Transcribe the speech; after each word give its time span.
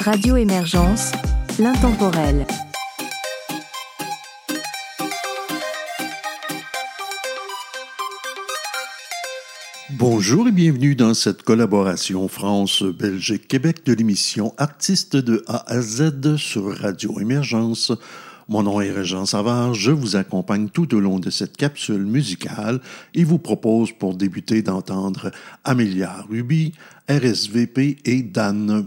Radio 0.00 0.38
Émergence, 0.38 1.12
l'intemporel. 1.58 2.46
Bonjour 9.90 10.48
et 10.48 10.52
bienvenue 10.52 10.94
dans 10.94 11.12
cette 11.12 11.42
collaboration 11.42 12.28
France-Belgique-Québec 12.28 13.84
de 13.84 13.92
l'émission 13.92 14.54
Artistes 14.56 15.16
de 15.16 15.44
A 15.46 15.70
à 15.70 15.82
Z 15.82 16.36
sur 16.36 16.74
Radio 16.78 17.20
Émergence. 17.20 17.92
Mon 18.48 18.62
nom 18.62 18.80
est 18.80 18.90
Régent 18.90 19.26
Savard, 19.26 19.74
je 19.74 19.90
vous 19.90 20.16
accompagne 20.16 20.70
tout 20.70 20.94
au 20.94 21.00
long 21.00 21.18
de 21.18 21.28
cette 21.28 21.58
capsule 21.58 22.06
musicale 22.06 22.80
et 23.14 23.24
vous 23.24 23.38
propose 23.38 23.92
pour 23.92 24.14
débuter 24.14 24.62
d'entendre 24.62 25.30
Amelia 25.62 26.24
Ruby, 26.30 26.72
RSVP 27.10 27.98
et 28.06 28.22
Dan 28.22 28.86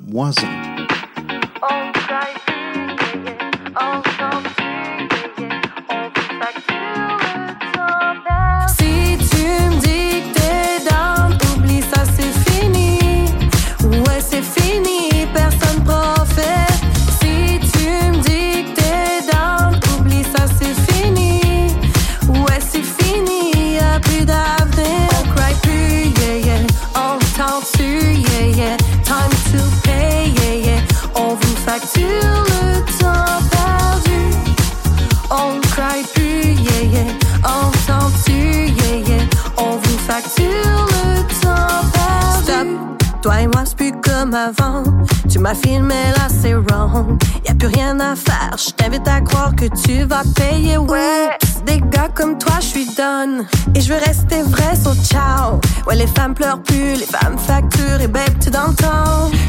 Tu 45.30 45.38
m'as 45.38 45.54
filmé 45.54 45.94
là, 46.18 46.28
c'est 46.28 46.56
wrong. 46.56 47.22
Y 47.46 47.52
a 47.52 47.54
plus 47.54 47.68
rien 47.68 48.00
à 48.00 48.16
faire, 48.16 48.56
je 48.58 48.72
t'invite 48.72 49.08
à 49.08 49.22
croire 49.22 49.56
que 49.56 49.66
tu 49.66 50.06
vas 50.06 50.24
payer. 50.36 50.78
Ouais, 50.78 51.30
des 51.68 51.80
gars 51.92 52.10
comme 52.16 52.40
toi, 52.40 52.56
je 52.60 52.66
suis 52.66 52.88
done. 52.96 53.46
Et 53.76 53.82
je 53.82 53.94
veux 53.94 54.00
rester 54.00 54.42
vrai, 54.42 54.76
so 54.76 54.96
ciao. 55.04 55.60
Ouais, 55.86 55.96
les 55.96 56.08
femmes 56.08 56.34
pleurent 56.34 56.64
plus, 56.64 56.96
les 56.96 57.06
femmes 57.06 57.38
facturent 57.38 58.02
et 58.02 58.08
babe, 58.08 58.40
tu 58.42 58.50
temps 58.50 58.74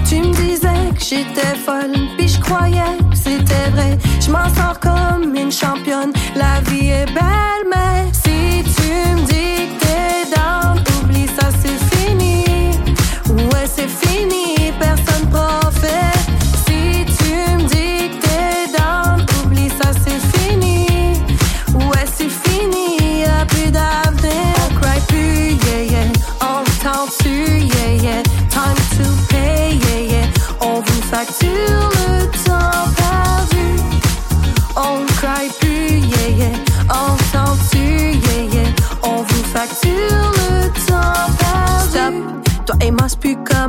Tu 0.06 0.16
me 0.16 0.34
disais 0.34 0.92
que 0.94 1.00
j'étais 1.00 1.56
folle, 1.64 1.94
puis 2.18 2.28
je 2.28 2.40
croyais 2.40 2.98
que 3.10 3.16
c'était 3.16 3.70
vrai. 3.72 3.96
Je 4.20 4.30
m'en 4.30 4.52
sors 4.54 4.78
comme 4.80 5.34
une 5.34 5.50
championne, 5.52 6.12
la 6.36 6.60
vie 6.68 6.90
est 6.90 7.06
belle, 7.06 7.64
mais 7.70 8.12
si 8.12 8.62
tu 8.76 8.90
me 9.14 9.26
dis 9.26 9.33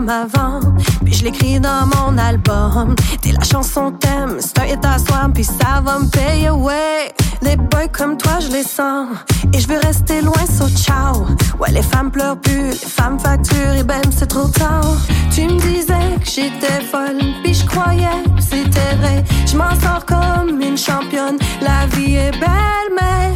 avant. 0.08 0.60
Puis 1.04 1.14
je 1.14 1.24
l'écris 1.24 1.60
dans 1.60 1.88
mon 1.96 2.18
album. 2.18 2.96
T'es 3.22 3.32
la 3.32 3.44
chanson 3.44 3.92
thème, 3.92 4.38
c'est 4.40 4.60
un 4.60 4.66
hit 4.66 4.86
à 4.86 4.98
soi, 4.98 5.30
puis 5.34 5.44
ça 5.44 5.82
va 5.84 6.00
me 6.00 6.08
payer, 6.08 6.50
ouais. 6.50 7.14
Les 7.42 7.56
boys 7.56 7.88
comme 7.92 8.18
toi, 8.18 8.40
je 8.40 8.50
les 8.50 8.64
sens. 8.64 9.10
Et 9.54 9.60
je 9.60 9.68
veux 9.68 9.80
rester 9.80 10.22
loin, 10.22 10.46
so 10.46 10.68
ciao. 10.70 11.26
Ouais, 11.60 11.72
les 11.72 11.82
femmes 11.82 12.12
pleurent 12.12 12.40
plus, 12.40 12.72
les 12.72 12.90
femmes 12.90 13.20
facturent, 13.20 13.76
et 13.78 13.84
ben 13.84 14.02
c'est 14.12 14.28
trop 14.28 14.48
tard. 14.48 14.98
Tu 15.34 15.42
me 15.42 15.60
disais 15.60 16.18
que 16.20 16.26
j'étais 16.26 16.82
folle, 16.92 17.20
puis 17.44 17.54
je 17.54 17.66
croyais 17.66 18.24
que 18.36 18.42
c'était 18.42 18.96
vrai. 19.00 19.24
Je 19.46 19.58
m'en 19.58 19.74
sors 19.82 20.06
comme 20.06 20.62
une 20.62 20.78
championne, 20.78 21.38
la 21.62 21.86
vie 21.96 22.16
est 22.16 22.32
belle, 22.32 22.90
mais 23.00 23.36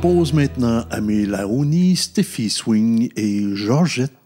propose 0.00 0.32
maintenant 0.32 0.86
Amé 0.90 1.26
Laouni, 1.26 1.94
Steffi 1.94 2.48
Swing 2.48 3.10
et 3.16 3.54
Georgette. 3.54 4.19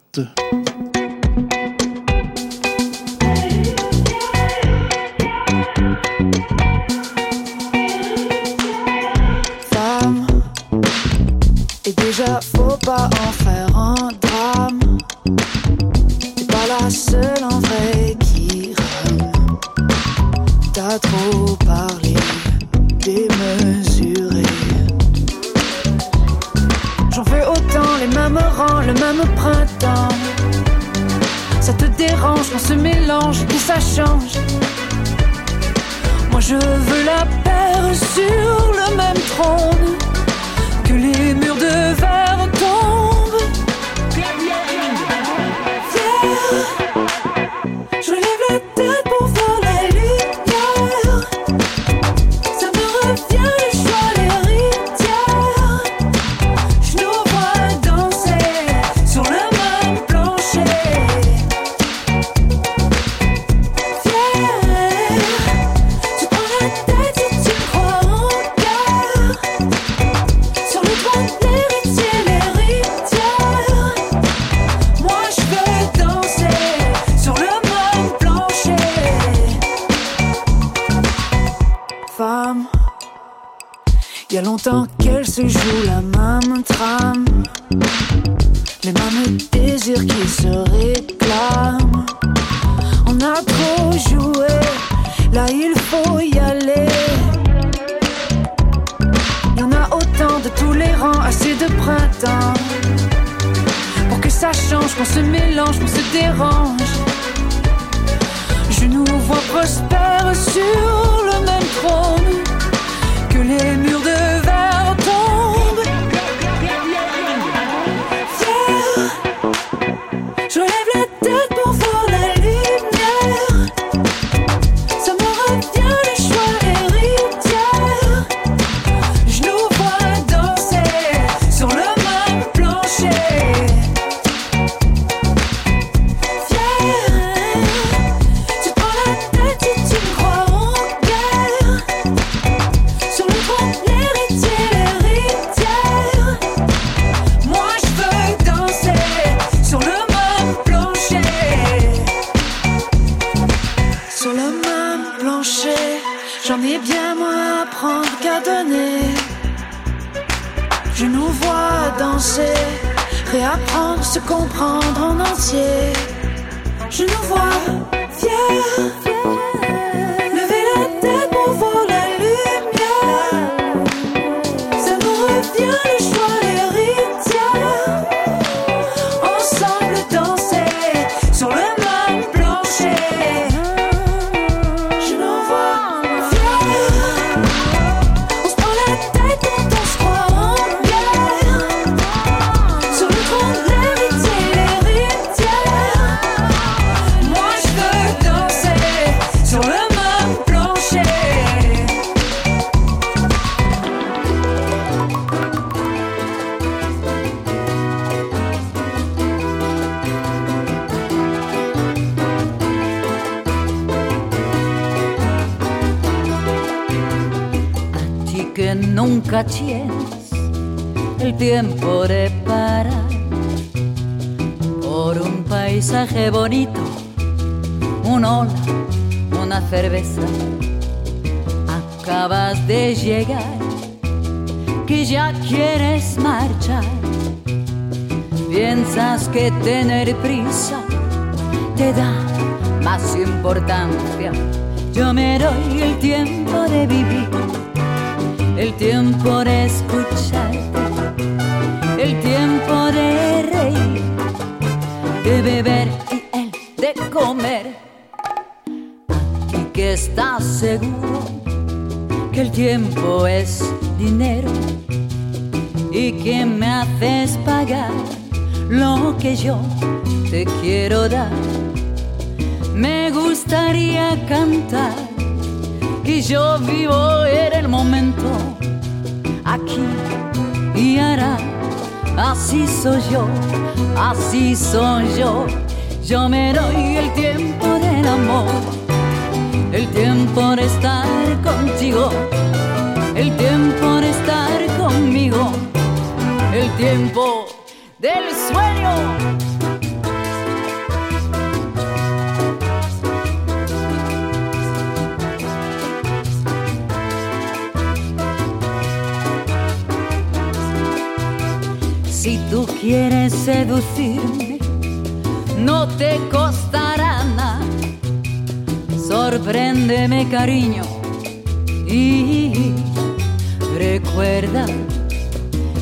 recuerda 324.14 324.64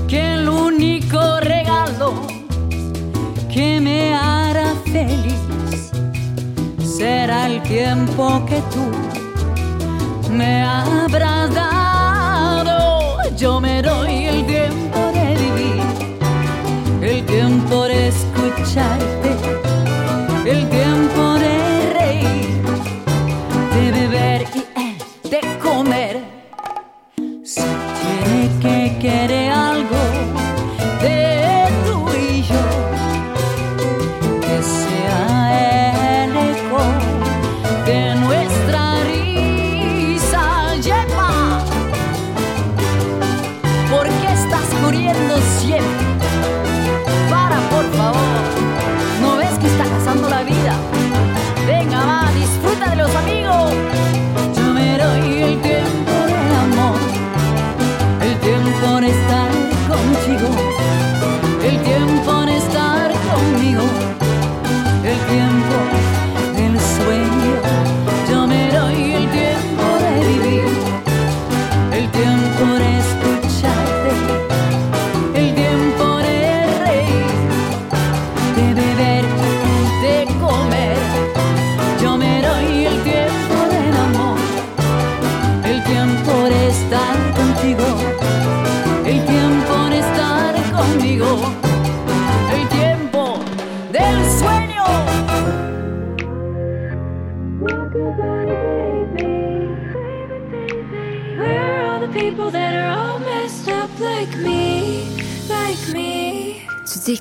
que 0.08 0.34
el 0.34 0.48
único 0.48 1.40
regalo 1.40 2.14
que 3.52 3.78
me 3.78 4.14
hará 4.14 4.72
feliz 4.90 5.90
será 6.82 7.46
el 7.46 7.62
tiempo 7.62 8.42
que 8.46 8.62
tú 8.72 10.30
me 10.32 10.62
habrás 10.62 11.54
dado. 11.54 13.18
Yo 13.36 13.60
me 13.60 13.82
doy 13.82 14.24
el 14.24 14.46
tiempo 14.46 14.98
de 15.12 15.36
vivir, 15.42 15.82
el 17.02 17.26
tiempo 17.26 17.84
de 17.84 18.08
escucharte, 18.08 19.30
el 20.46 20.66
tiempo 20.70 21.34
de 21.34 21.61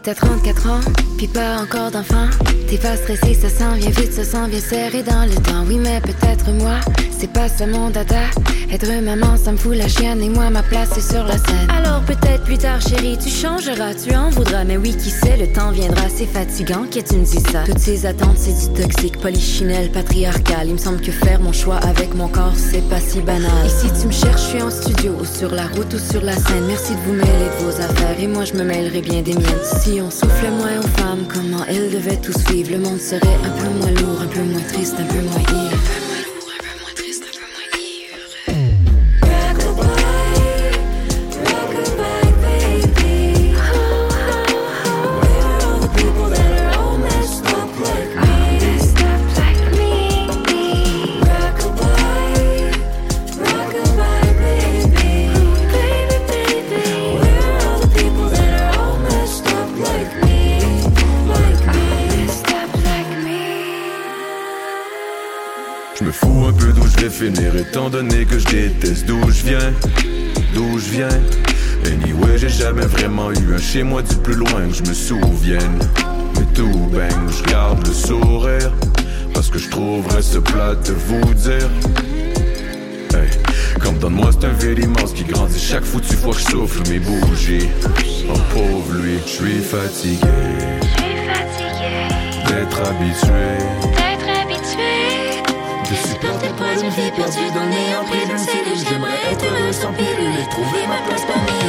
t'as 0.03 0.15
34 0.15 0.69
ans, 0.69 0.79
puis 1.17 1.27
pas 1.27 1.57
encore 1.61 1.91
d'enfant. 1.91 2.27
T'es 2.67 2.77
pas 2.77 2.95
stressé, 2.95 3.33
ça 3.33 3.49
sent 3.49 3.77
vient 3.77 3.89
vite, 3.89 4.13
ça 4.13 4.23
sent 4.23 4.47
bien 4.49 4.59
serré 4.59 5.03
dans 5.03 5.25
le 5.25 5.35
temps. 5.35 5.63
Oui, 5.67 5.77
mais 5.77 6.01
peut-être 6.01 6.51
moi, 6.51 6.79
c'est 7.17 7.31
pas 7.31 7.47
ça 7.47 7.67
mon 7.67 7.89
dada. 7.89 8.21
Être 8.71 9.01
maman, 9.03 9.35
ça 9.35 9.51
me 9.51 9.57
fout 9.57 9.75
la 9.75 9.89
chienne 9.89 10.23
et 10.23 10.29
moi, 10.29 10.49
ma 10.49 10.63
place 10.63 10.97
est 10.97 11.11
sur 11.11 11.25
la 11.25 11.37
scène. 11.37 11.69
Alors 11.69 12.01
peut-être 12.03 12.45
plus 12.45 12.57
tard, 12.57 12.79
chérie, 12.79 13.17
tu 13.21 13.29
changeras, 13.29 13.93
tu 13.93 14.15
en 14.15 14.29
voudras. 14.29 14.63
Mais 14.63 14.77
oui, 14.77 14.95
qui 14.95 15.09
sait, 15.09 15.35
le 15.35 15.51
temps 15.51 15.71
viendra, 15.71 16.03
c'est 16.07 16.25
fatigant 16.25 16.85
que 16.85 16.99
tu 16.99 17.15
me 17.15 17.25
dis 17.25 17.41
ça. 17.51 17.63
Toutes 17.65 17.79
ces 17.79 18.05
attentes, 18.05 18.37
c'est 18.37 18.71
du 18.71 18.81
toxique, 18.81 19.19
polychinelle, 19.19 19.91
patriarcal. 19.91 20.67
Il 20.67 20.73
me 20.73 20.77
semble 20.77 21.01
que 21.01 21.11
faire 21.11 21.41
mon 21.41 21.51
choix 21.51 21.77
avec 21.77 22.15
mon 22.15 22.29
corps, 22.29 22.53
c'est 22.55 22.87
pas 22.87 23.01
si 23.01 23.19
banal. 23.19 23.65
Et 23.65 23.69
si 23.69 23.91
tu 23.99 24.07
me 24.07 24.11
cherches, 24.13 24.41
je 24.41 24.47
suis 24.47 24.61
en 24.61 24.71
studio, 24.71 25.17
ou 25.19 25.25
sur 25.25 25.51
la 25.51 25.67
route 25.67 25.93
ou 25.93 25.99
sur 25.99 26.21
la 26.23 26.37
scène. 26.37 26.65
Merci 26.65 26.93
de 26.95 27.01
vous 27.01 27.13
mêler 27.13 27.49
de 27.59 27.65
vos 27.65 27.81
affaires 27.81 28.17
et 28.17 28.27
moi, 28.27 28.45
je 28.45 28.53
me 28.53 28.63
mêlerai 28.63 29.01
bien 29.01 29.21
des 29.21 29.33
miennes. 29.33 29.65
Si 29.81 29.99
on 29.99 30.09
souffle 30.09 30.49
moins 30.49 30.79
aux 30.79 31.01
femmes, 31.01 31.25
comment 31.27 31.65
elles 31.67 31.91
devaient 31.91 32.21
tous 32.21 32.37
vivre, 32.49 32.71
le 32.71 32.79
monde 32.79 33.01
serait 33.01 33.37
un 33.43 33.49
peu 33.49 33.69
moins 33.79 33.91
lourd, 34.01 34.21
un 34.21 34.27
peu 34.27 34.43
moins 34.43 34.63
triste, 34.71 34.95
un 34.97 35.03
peu 35.03 35.21
moins 35.21 35.41
ivre. 35.41 36.10
Étant 67.81 67.89
donné 67.89 68.25
que 68.25 68.37
je 68.37 68.45
déteste 68.45 69.07
d'où 69.07 69.19
je 69.31 69.43
viens, 69.43 69.73
d'où 70.53 70.77
je 70.77 70.91
viens. 70.91 71.21
Anyway, 71.85 72.37
j'ai 72.37 72.49
jamais 72.49 72.85
vraiment 72.85 73.31
eu 73.31 73.55
un 73.55 73.57
chez 73.57 73.81
moi 73.81 74.03
du 74.03 74.15
plus 74.17 74.35
loin 74.35 74.67
que 74.67 74.73
je 74.73 74.83
me 74.83 74.93
souvienne. 74.93 75.79
Mais 76.35 76.45
tout 76.53 76.89
bang, 76.91 77.09
je 77.29 77.51
garde 77.51 77.85
le 77.87 77.91
sourire. 77.91 78.71
Parce 79.33 79.49
que 79.49 79.57
je 79.57 79.67
trouverais 79.69 80.21
ce 80.21 80.37
plat 80.37 80.75
de 80.75 80.91
vous 80.91 81.33
dire. 81.33 81.69
Hey, 83.15 83.29
comme 83.79 83.97
dans 83.97 84.11
moi, 84.11 84.29
c'est 84.31 84.45
un 84.45 84.53
vieil 84.53 84.83
immense 84.83 85.13
qui 85.13 85.23
grandit 85.23 85.59
chaque 85.59 85.83
foutue 85.83 86.15
fois 86.15 86.33
que 86.33 86.39
je 86.39 86.45
souffle 86.45 86.87
mes 86.87 86.99
bougies. 86.99 87.69
Oh 88.29 88.37
pauvre 88.53 88.93
lui, 89.01 89.17
je 89.25 89.31
suis 89.31 89.59
fatigué. 89.59 90.27
D'être 92.47 92.79
habitué 92.87 94.10
je 96.21 96.27
supporte 96.27 96.55
pas 96.57 96.73
une 96.73 96.89
vie 96.89 97.11
perdue 97.11 97.51
dans 97.53 97.63
le 97.63 97.69
néant 97.69 98.03
pris 98.05 98.25
d'une 98.27 98.37
cellule 98.37 98.77
J'aimerais 98.77 99.31
être 99.31 99.45
heureux 99.45 99.71
sans 99.71 99.93
pilule 99.93 100.39
et 100.39 100.49
trouver 100.49 100.87
ma 100.87 101.01
place 101.07 101.25
parmi 101.25 101.60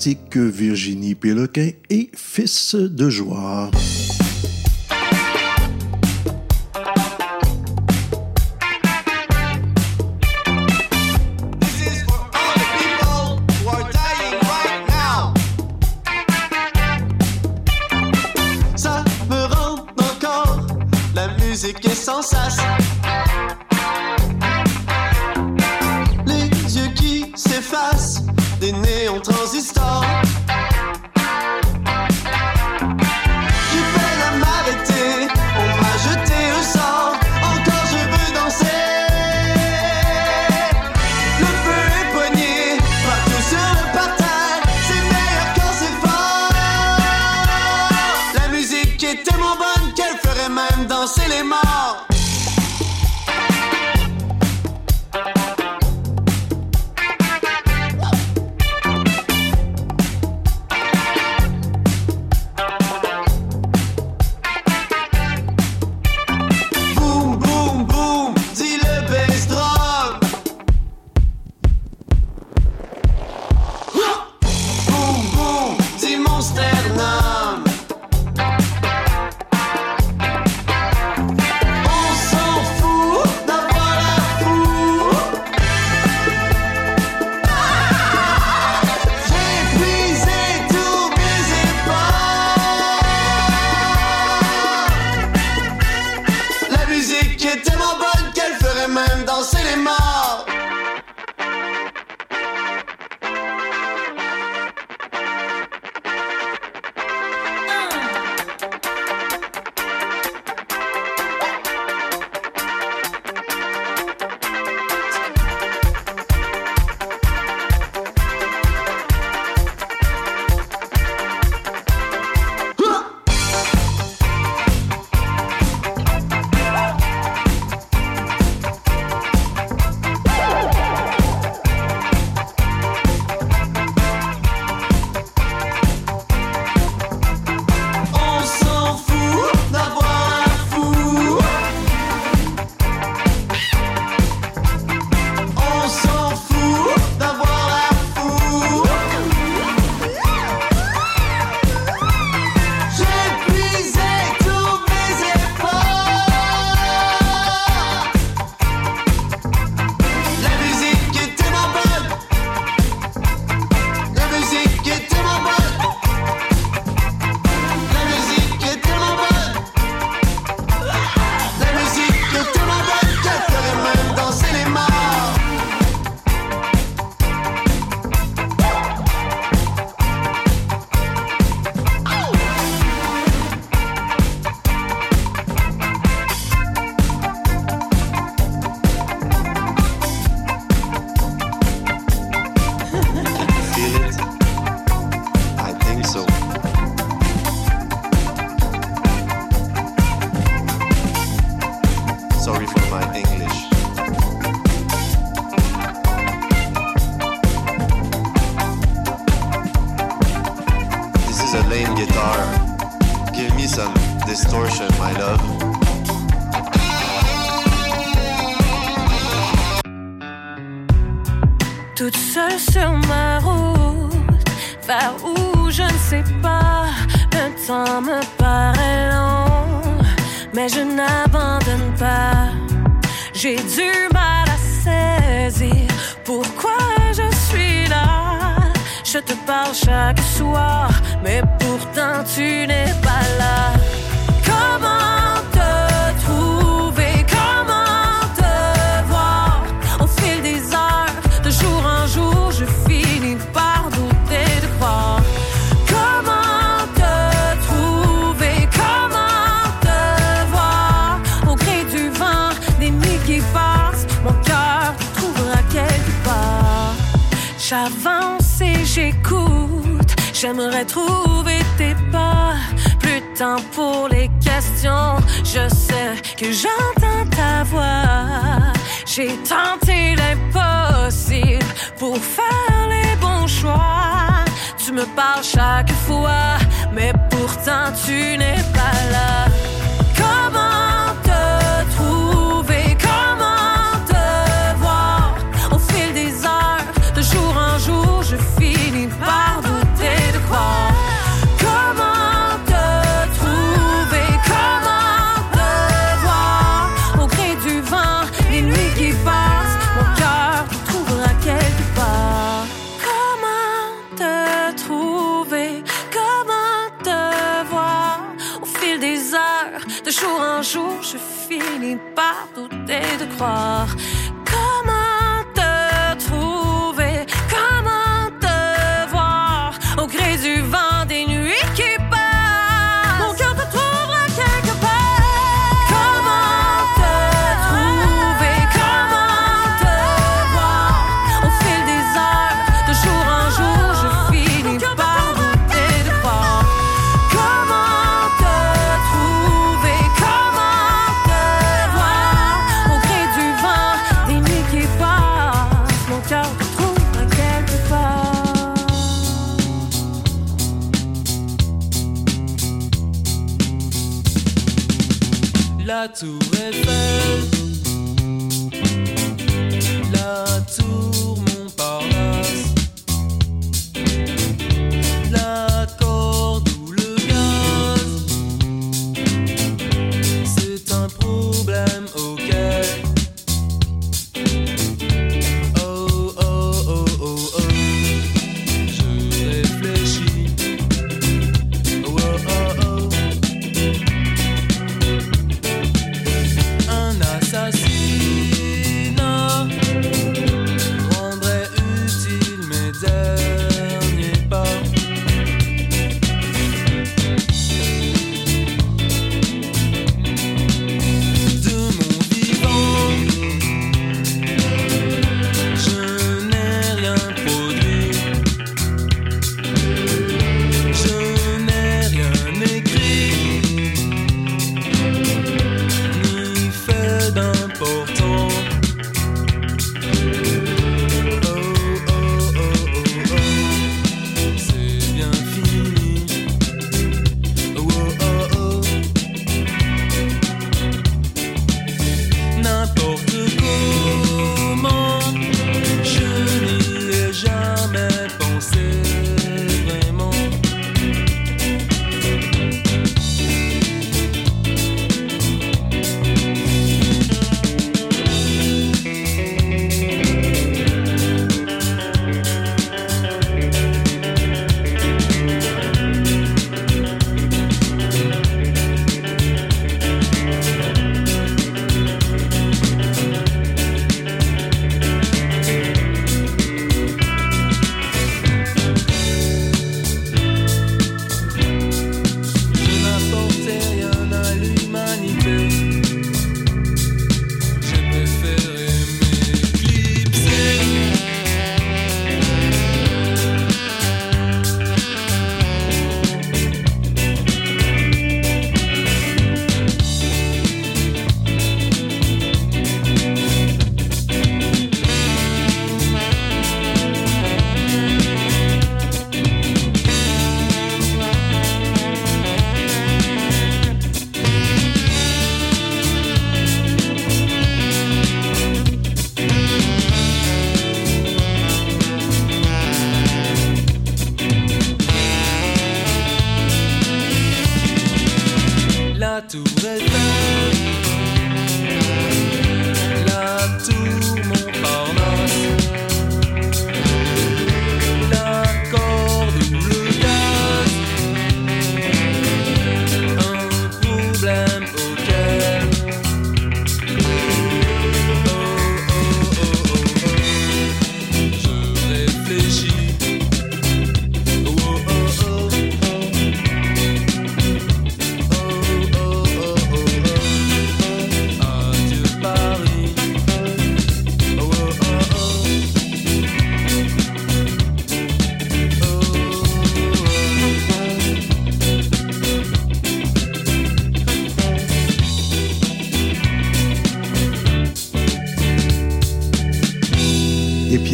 lunatiques 0.00 0.38
Virginie 0.38 1.14
Péloquin 1.14 1.72
et 1.90 2.10
Fils 2.14 2.74
de 2.74 3.10
joie. 3.10 3.70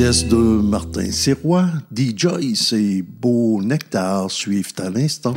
De 0.06 0.36
Martin 0.36 1.10
Sirois, 1.10 1.66
D. 1.90 2.14
Joyce 2.16 2.72
et 2.74 3.02
Beau 3.02 3.60
Nectar 3.60 4.30
suivent 4.30 4.72
à 4.78 4.88
l'instant. 4.88 5.34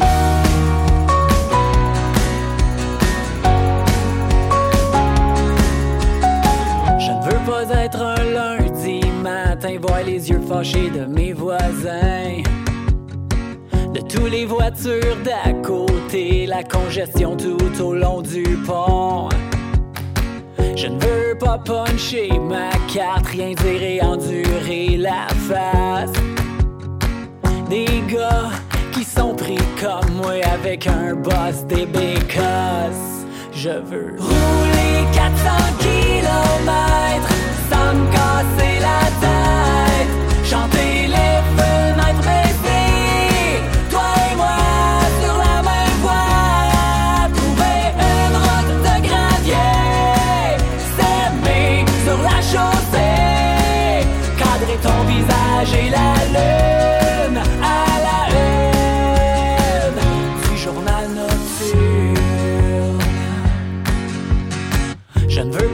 Je 7.00 7.10
ne 7.10 7.24
veux 7.24 7.52
pas 7.52 7.84
être 7.84 8.00
un 8.00 8.24
lundi 8.24 9.02
matin, 9.24 9.76
voir 9.82 10.04
les 10.06 10.30
yeux 10.30 10.42
fâchés 10.48 10.92
de 10.92 11.06
mes 11.06 11.34
voisins. 11.34 12.44
De 13.92 14.02
toutes 14.02 14.30
les 14.30 14.46
voitures 14.46 15.18
d'à 15.26 15.52
côté, 15.64 16.46
la 16.46 16.64
congestion 16.64 17.36
tout 17.36 17.82
au 17.82 17.96
long 17.96 18.22
du 18.22 18.44
pont. 18.68 19.30
Je 20.82 20.88
ne 20.88 20.98
veux 20.98 21.38
pas 21.38 21.58
puncher 21.58 22.30
ma 22.40 22.70
carte, 22.88 23.28
rien 23.28 23.50
dire 23.50 23.84
et 23.84 24.02
endurer 24.02 24.96
la 24.96 25.28
face. 25.50 26.14
Des 27.70 28.02
gars 28.08 28.52
qui 28.94 29.04
sont 29.04 29.36
pris 29.36 29.60
comme 29.78 30.10
moi 30.16 30.36
avec 30.54 30.88
un 30.88 31.16
boss 31.16 31.66
des 31.68 31.86
bécasses. 31.86 33.26
Je 33.52 33.72
veux 33.72 34.16
rouler 34.20 35.04
400 35.12 35.50
kilomètres 35.80 37.36
sans 37.70 37.94
me 37.96 38.06
casser 38.14 38.80
la 38.80 39.02
tête. 39.20 40.14
Chanter 40.46 41.08
les 41.08 41.59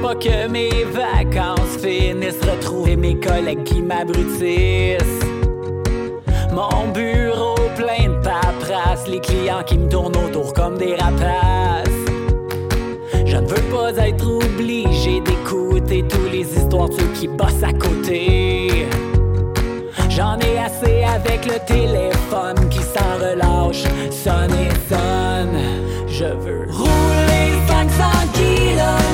pas 0.05 0.13
que 0.13 0.47
mes 0.47 0.83
vacances 0.83 1.77
finissent 1.81 2.43
retrouver 2.43 2.95
mes 2.95 3.19
collègues 3.19 3.63
qui 3.63 3.81
m'abrutissent. 3.81 5.25
Mon 6.53 6.91
bureau 6.93 7.55
plein 7.75 8.09
de 8.09 8.23
paperasse, 8.23 9.07
les 9.07 9.19
clients 9.19 9.63
qui 9.65 9.79
me 9.79 9.89
tournent 9.89 10.15
autour 10.15 10.53
comme 10.53 10.77
des 10.77 10.95
rapaces. 10.95 12.05
Je 13.25 13.35
ne 13.35 13.47
veux 13.47 13.65
pas 13.75 13.93
être 14.07 14.27
obligé 14.27 15.21
d'écouter 15.21 16.03
tous 16.07 16.29
les 16.31 16.45
histoires 16.55 16.89
de 16.89 16.93
ceux 16.93 17.11
qui 17.19 17.27
bossent 17.27 17.63
à 17.63 17.73
côté. 17.73 18.85
J'en 20.09 20.37
ai 20.37 20.59
assez 20.59 21.03
avec 21.03 21.47
le 21.47 21.57
téléphone 21.65 22.69
qui 22.69 22.83
sans 22.93 23.15
relâche 23.19 23.85
sonne 24.11 24.53
et 24.53 24.75
sonne. 24.87 25.57
Je 26.07 26.25
veux 26.25 26.67
rouler 26.69 27.49
500 27.67 28.03
kilomètres 28.33 29.04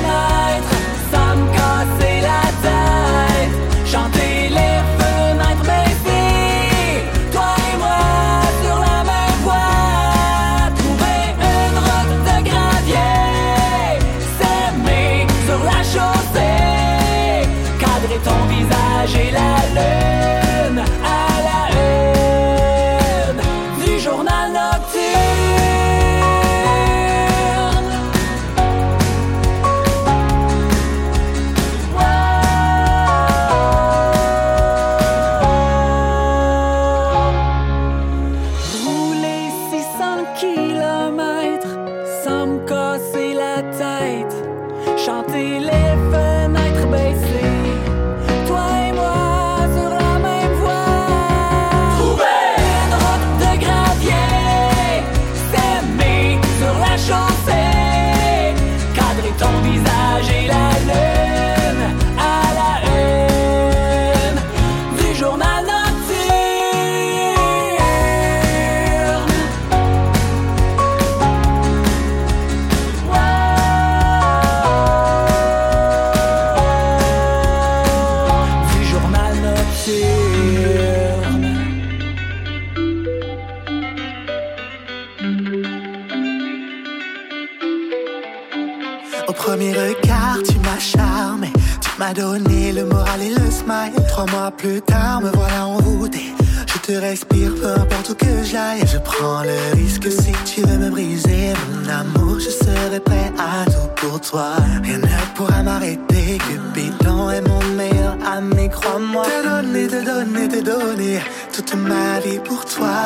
plus 94.50 94.82
tard, 94.82 95.20
me 95.20 95.30
voilà 95.30 95.66
en 95.66 95.76
route. 95.76 96.14
et 96.14 96.32
Je 96.66 96.78
te 96.78 96.92
respire, 96.92 97.52
peu 97.60 97.68
importe 97.68 98.10
où 98.10 98.14
que 98.14 98.42
j'aille. 98.44 98.82
Je 98.86 98.98
prends 98.98 99.42
le 99.42 99.76
risque 99.76 100.10
si 100.10 100.32
tu 100.44 100.62
veux 100.62 100.78
me 100.78 100.90
briser. 100.90 101.52
Mon 101.70 101.88
amour, 101.88 102.40
je 102.40 102.50
serai 102.50 103.00
prêt 103.00 103.32
à 103.38 103.64
tout 103.70 103.88
pour 103.96 104.20
toi. 104.20 104.54
Rien 104.82 104.98
ne 104.98 105.36
pourra 105.36 105.62
m'arrêter. 105.62 106.38
Cupidon 106.38 107.30
est 107.30 107.46
mon 107.48 107.62
meilleur 107.76 108.16
ami, 108.26 108.68
crois-moi. 108.68 109.24
Te 109.24 109.48
donner, 109.48 109.86
te 109.86 110.04
donner, 110.04 110.48
te 110.48 110.60
donner. 110.60 111.20
Toute 111.52 111.74
ma 111.74 112.18
vie 112.20 112.40
pour 112.44 112.64
toi 112.64 112.96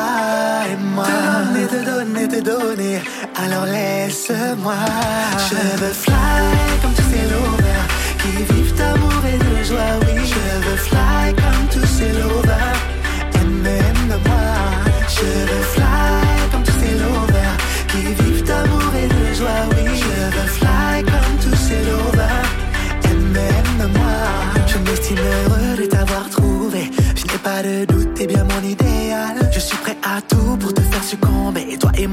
et 0.71 0.77
moi. 0.95 1.05
Te 1.05 1.53
donner, 1.53 1.67
te 1.67 1.89
donner, 1.89 2.27
te 2.27 2.41
donner. 2.41 3.01
Alors 3.35 3.65
laisse-moi. 3.65 4.75
Je 5.49 5.81
veux 5.81 5.93
fly 5.93 6.15
comme 6.81 6.93
tous 6.93 7.09
ces 7.11 7.25
lovers 7.33 7.87
qui 8.19 8.53
vivent 8.53 8.75
d'amour 8.75 9.21
et 9.31 9.37
de 9.37 9.63
joie. 9.63 9.93
Oui, 10.07 10.16
je 10.67 10.71
veux 10.71 10.77
fly 10.77 11.33
comme 11.35 11.67
tous 11.71 11.87
ces 11.87 12.11
lovers. 12.11 12.79
Aime, 13.35 13.65
aime-moi. 13.65 14.47
Je 15.07 15.25
veux 15.49 15.65
fly 15.73 16.51
comme 16.51 16.63
tous 16.63 16.79
ces 16.81 16.95
lovers 17.03 17.57
qui 17.89 18.23
vivent 18.23 18.43
d'amour 18.43 18.91
et 19.01 19.07
de 19.07 19.33
joie. 19.33 19.63
Oui, 19.71 19.85
je 19.95 20.37
veux 20.37 20.47
fly 20.59 21.03
comme 21.03 21.35
tous 21.43 21.57
ces 21.57 21.81
lovers. 21.89 22.49
Aime, 23.05 23.35
aime-moi. 23.35 24.17
Je 24.67 24.77
m'estime 24.79 25.17
heureux 25.17 25.77
de 25.77 25.85
t'avoir 25.85 26.29
trouvé. 26.29 26.91
Je 27.15 27.23
n'ai 27.23 27.39
pas 27.43 27.63
de 27.63 27.85
doute, 27.85 28.13
t'es 28.15 28.27
bien 28.27 28.43
mon 28.43 28.67
idéal. 28.67 29.49
Je 29.51 29.59
suis 29.59 29.77
prêt 29.77 29.97
à 30.03 30.21
tout 30.21 30.56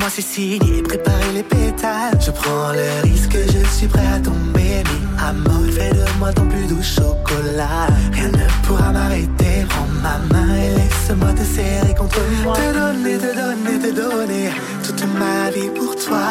moi 0.05 0.11
c'est 0.15 0.29
signé, 0.37 0.83
préparer 0.83 1.33
les 1.33 1.43
pétales. 1.43 2.19
Je 2.21 2.31
prends 2.31 2.73
le 2.73 2.89
risque, 3.09 3.39
je 3.55 3.67
suis 3.75 3.87
prêt 3.87 4.07
à 4.15 4.21
tomber. 4.21 4.83
Mi 4.91 4.99
amour, 5.29 5.65
fais 5.73 5.95
de 5.95 6.05
moi 6.19 6.31
ton 6.31 6.47
plus 6.47 6.67
doux 6.67 6.83
chocolat. 6.83 7.87
Rien 8.13 8.29
ne 8.29 8.47
pourra 8.67 8.93
m'arrêter. 8.93 9.65
Prends 9.71 9.89
ma 10.03 10.19
main 10.31 10.55
et 10.57 10.71
laisse-moi 10.79 11.33
te 11.33 11.45
serrer 11.57 11.95
contre 11.95 12.21
moi. 12.43 12.55
Te 12.55 12.69
donner, 12.79 13.17
te 13.17 13.31
donner, 13.41 13.77
te 13.85 13.91
donner 14.03 14.51
toute 14.87 15.05
ma 15.21 15.51
vie 15.55 15.71
pour 15.79 15.97
toi 15.97 16.27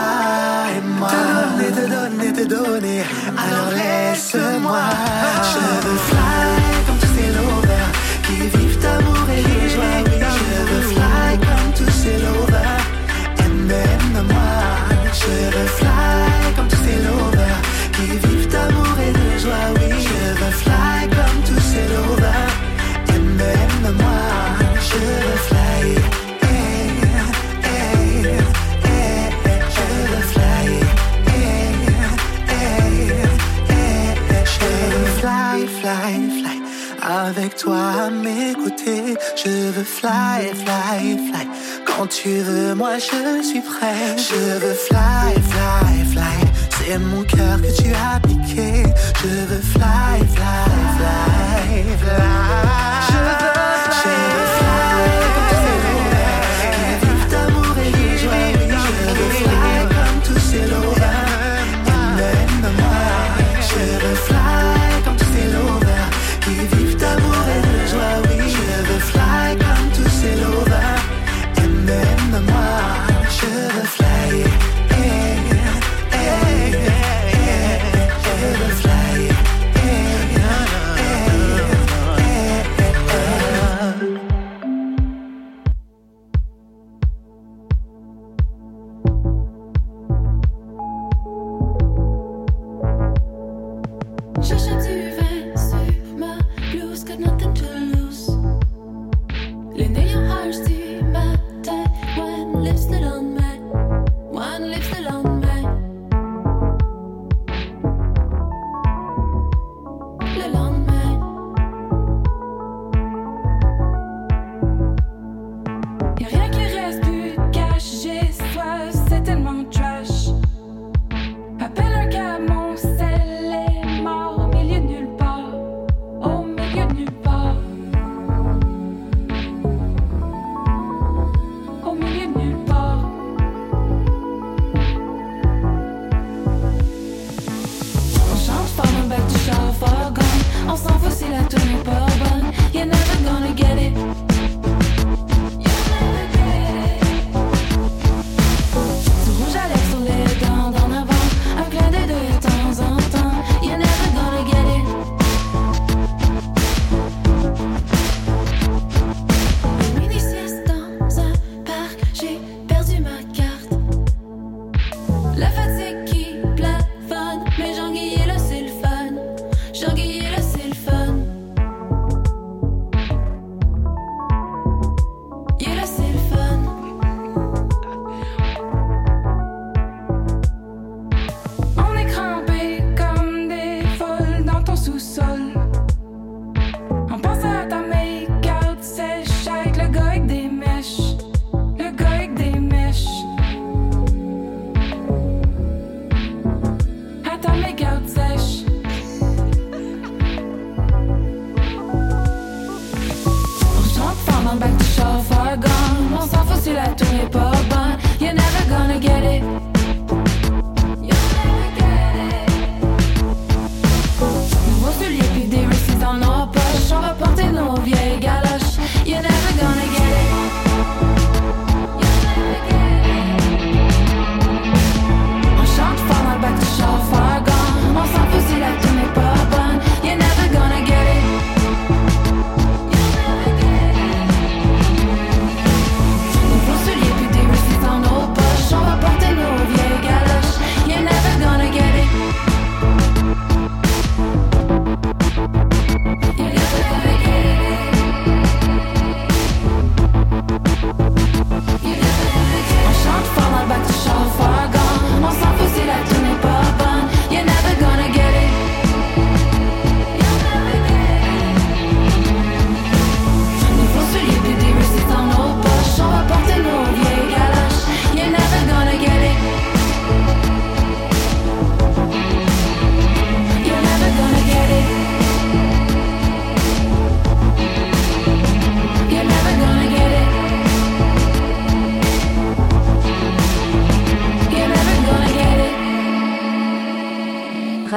et 0.75 0.81
moi. 0.99 1.09
Te 1.09 1.23
donner, 1.33 1.69
te 1.77 1.85
donner, 1.95 2.33
te 2.39 2.45
donner. 2.55 3.01
Alors 3.43 3.71
laisse-moi. 3.79 4.83
Je 5.51 5.87
veux 5.87 6.01
fly 6.09 6.53
comme 6.85 6.99
tous 7.01 7.13
ces 7.17 7.29
lovers 7.39 7.91
qui 8.25 8.35
vivent 8.55 8.72
Je 15.23 15.35
veux 15.55 15.67
fly 15.79 16.53
comme 16.55 16.67
tous 16.67 16.83
ces 16.87 16.99
lovers 17.07 17.61
qui 17.93 18.05
vivent 18.27 18.47
d'amour 18.47 18.95
et 19.07 19.11
de 19.19 19.27
joie. 19.39 19.67
Oui, 19.75 19.89
je 20.07 20.21
veux 20.39 20.51
fly 20.63 20.99
comme 21.17 21.39
tous 21.47 21.63
ces 21.71 21.85
lovers. 21.93 22.53
Aime-moi. 23.07 24.21
Je 24.89 25.01
veux 25.25 25.39
fly. 25.47 25.85
eh, 26.41 26.55
eh, 27.63 27.77
eh, 28.25 28.39
Je 29.75 29.85
veux 30.11 30.25
fly. 30.33 30.67
Je 34.55 34.69
veux 34.93 35.11
fly, 35.19 35.59
fly, 35.79 36.13
fly. 36.39 36.57
Avec 37.01 37.55
toi 37.55 37.81
à 38.05 38.09
mes 38.09 38.53
côtés, 38.53 39.15
je 39.43 39.71
veux 39.75 39.83
fly, 39.83 40.41
fly, 40.63 41.17
fly. 41.29 41.47
Quand 41.95 42.07
tu 42.07 42.39
veux, 42.39 42.73
moi 42.73 42.97
je 42.97 43.43
suis 43.43 43.61
prêt. 43.61 44.15
Je 44.17 44.57
veux 44.59 44.73
fly, 44.73 45.33
fly, 45.49 46.05
fly. 46.11 46.23
C'est 46.71 46.97
mon 46.97 47.23
cœur 47.23 47.61
que 47.61 47.81
tu 47.81 47.93
as 47.93 48.19
piqué. 48.19 48.83
Je 49.21 49.27
veux 49.27 49.61
fly, 49.61 50.19
fly, 50.33 50.65
fly, 50.97 51.83
fly. 51.99 52.23
Je 53.07 53.13
veux 53.13 53.37
fly, 53.91 54.57
fly 54.57 54.62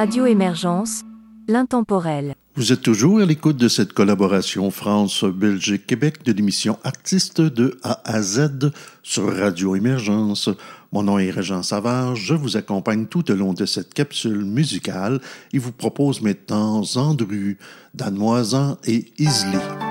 Radio 0.07 0.25
Émergence, 0.25 1.01
l'intemporel. 1.49 2.35
Vous 2.55 2.71
êtes 2.71 2.81
toujours 2.81 3.19
à 3.19 3.25
l'écoute 3.25 3.57
de 3.57 3.67
cette 3.67 3.91
collaboration 3.91 4.71
France-Belgique-Québec 4.71 6.23
de 6.23 6.31
l'émission 6.31 6.79
Artistes 6.85 7.41
de 7.41 7.77
A 7.83 7.99
à 8.05 8.21
Z 8.21 8.71
sur 9.03 9.35
Radio 9.35 9.75
Émergence. 9.75 10.47
Mon 10.93 11.03
nom 11.03 11.19
est 11.19 11.29
Régent 11.29 11.61
Savard, 11.61 12.15
je 12.15 12.35
vous 12.35 12.55
accompagne 12.55 13.07
tout 13.07 13.29
au 13.29 13.35
long 13.35 13.51
de 13.51 13.65
cette 13.65 13.93
capsule 13.93 14.45
musicale 14.45 15.19
et 15.51 15.59
vous 15.59 15.73
propose 15.73 16.21
maintenant 16.21 16.81
Zandru, 16.85 17.57
Danoisan 17.93 18.77
et 18.85 19.11
Isley. 19.17 19.86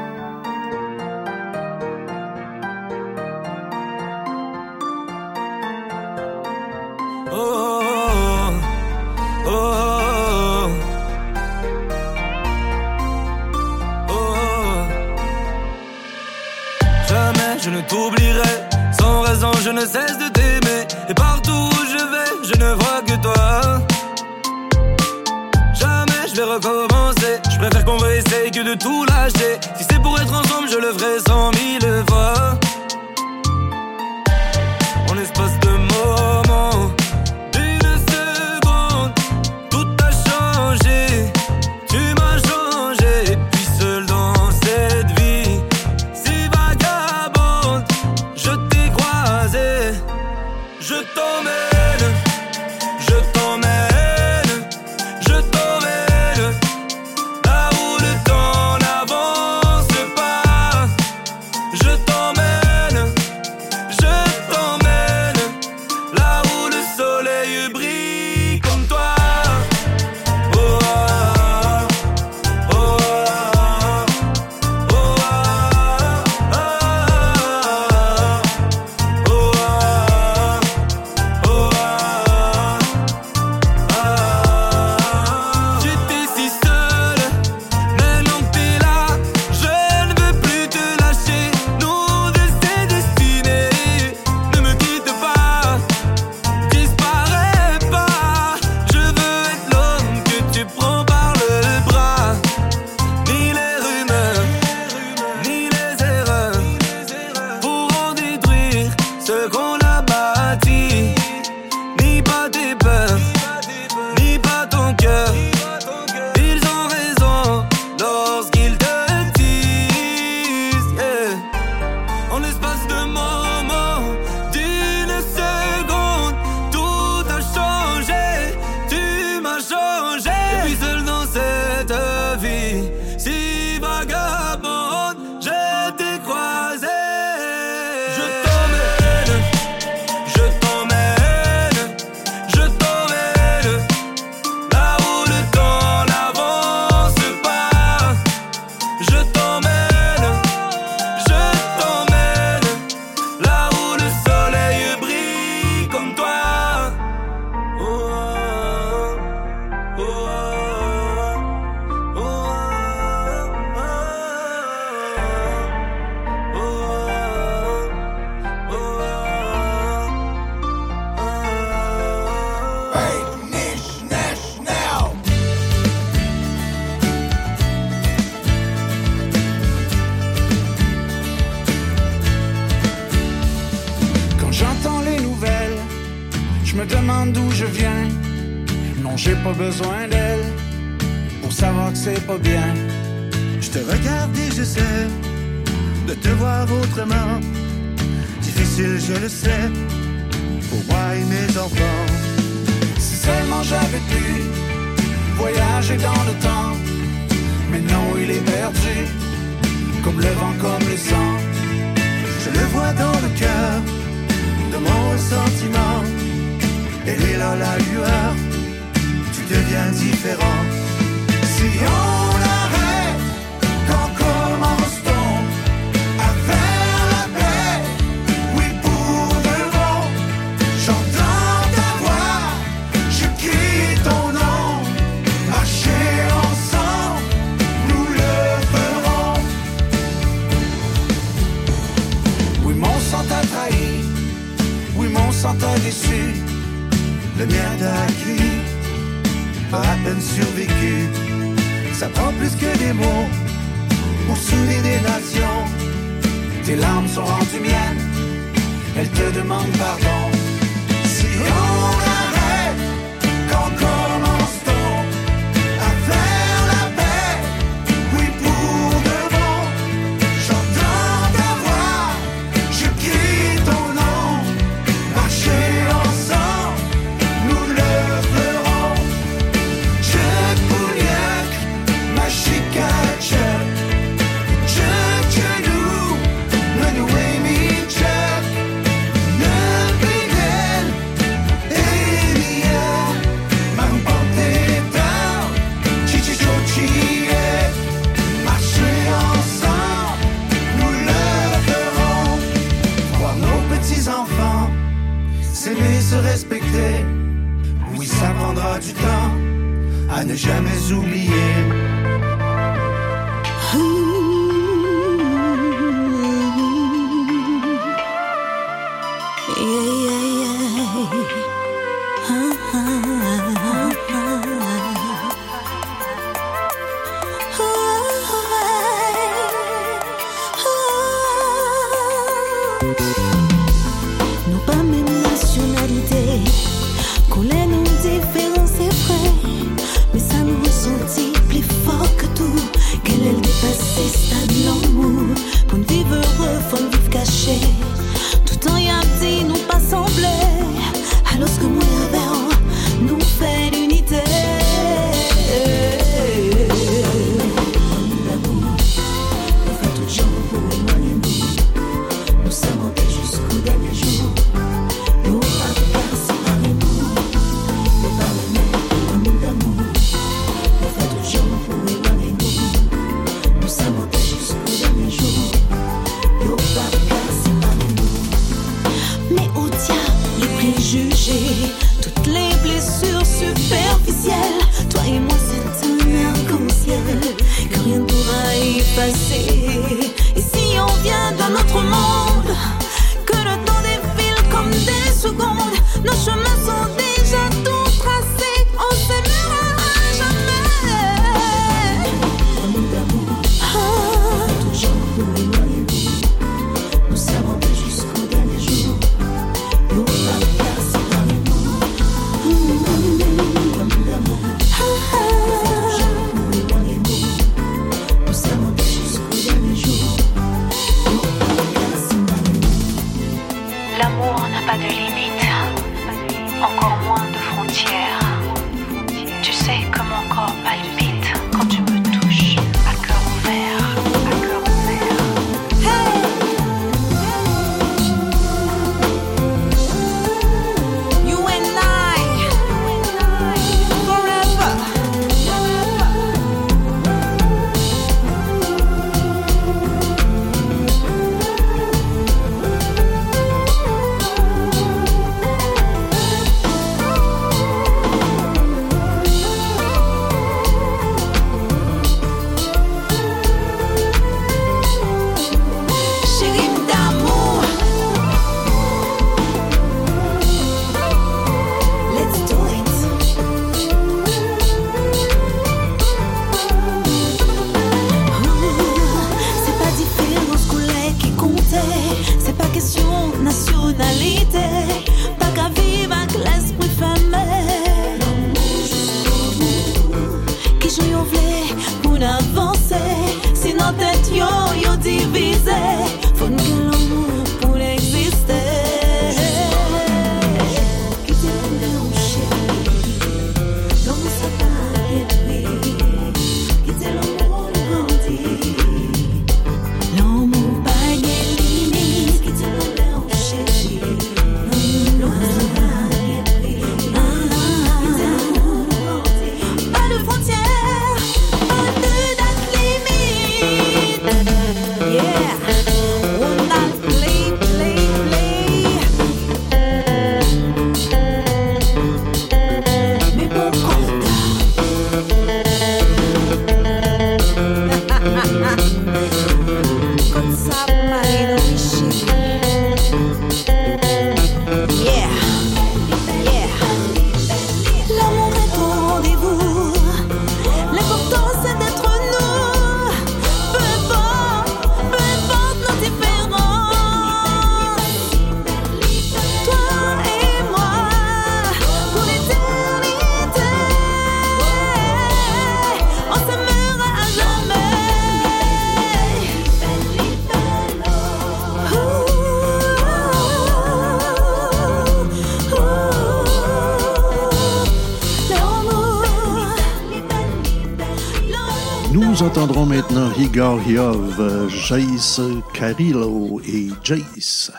retrouve 584.36 584.68
Jace 584.68 585.40
Carillo 585.72 586.60
et 586.66 586.88
Jace. 587.02 587.72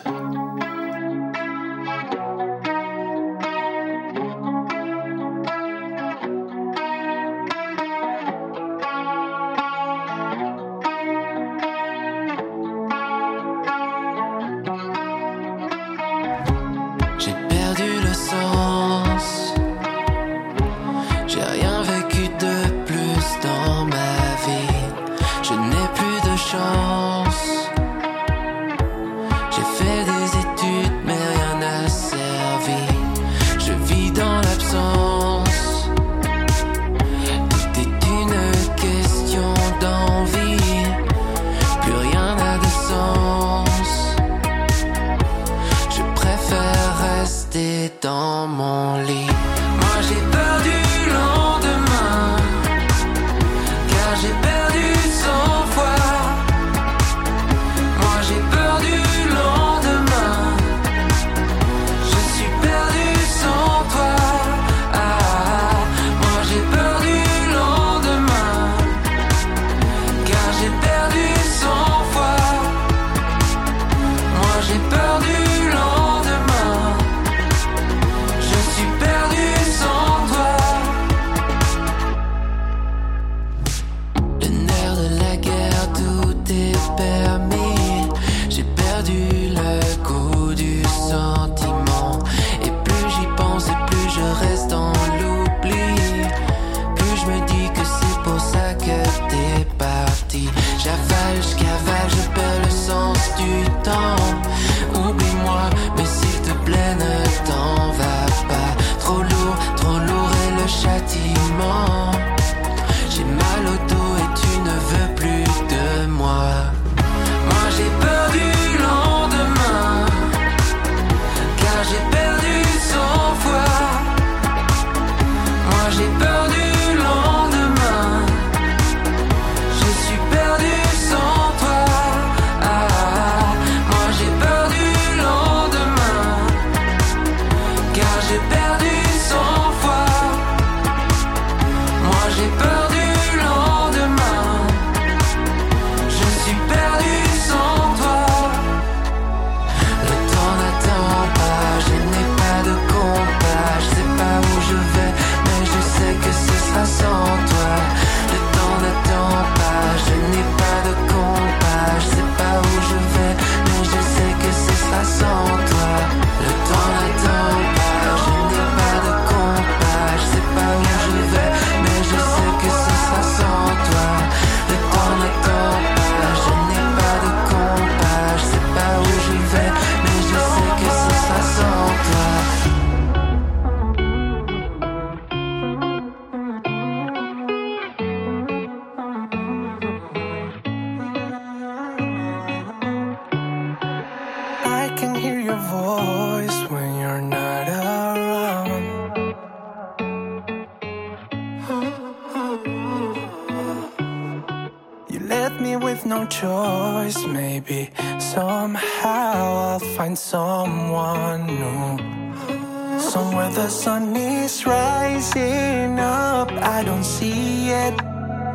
The 213.58 213.70
sun 213.70 214.16
is 214.16 214.68
rising 214.68 215.98
up, 216.00 216.52
I 216.52 216.84
don't 216.84 217.04
see 217.04 217.72
it. 217.72 217.96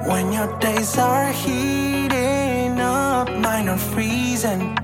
When 0.07 0.33
your 0.33 0.49
days 0.61 0.97
are 0.97 1.33
heating 1.33 2.79
up, 2.79 3.29
mine 3.47 3.69
are 3.69 3.85
freezing. 3.93 4.79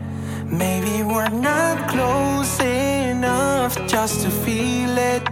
Maybe 0.45 1.05
we're 1.05 1.35
not 1.51 1.89
close 1.89 2.59
enough 2.61 3.75
just 3.87 4.23
to 4.23 4.31
feel 4.45 4.99
it, 5.15 5.23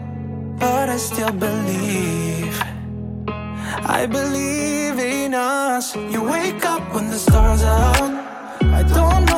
but 0.61 0.89
I 0.89 0.99
still 0.99 1.33
believe. 1.33 2.57
I 3.99 4.07
believe 4.07 5.01
in 5.01 5.35
us. 5.35 5.97
You 5.97 6.23
wake 6.23 6.65
up 6.65 6.83
when 6.95 7.11
the 7.11 7.19
stars 7.19 7.65
are 7.65 7.97
out. 7.97 8.13
I 8.79 8.83
don't 8.97 9.25
know 9.31 9.36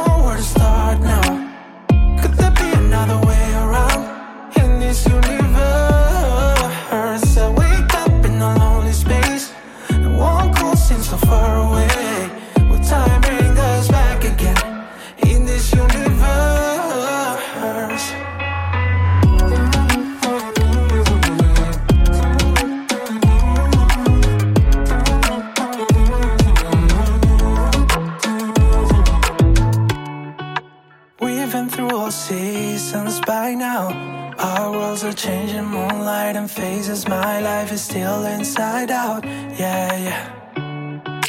are 35.09 35.13
changing, 35.13 35.65
moonlight 35.65 36.37
and 36.37 36.51
phases. 36.51 37.09
My 37.09 37.41
life 37.41 37.73
is 37.73 37.81
still 37.81 38.25
inside 38.27 38.91
out. 38.91 39.25
Yeah, 39.25 39.97
yeah. 40.07 41.21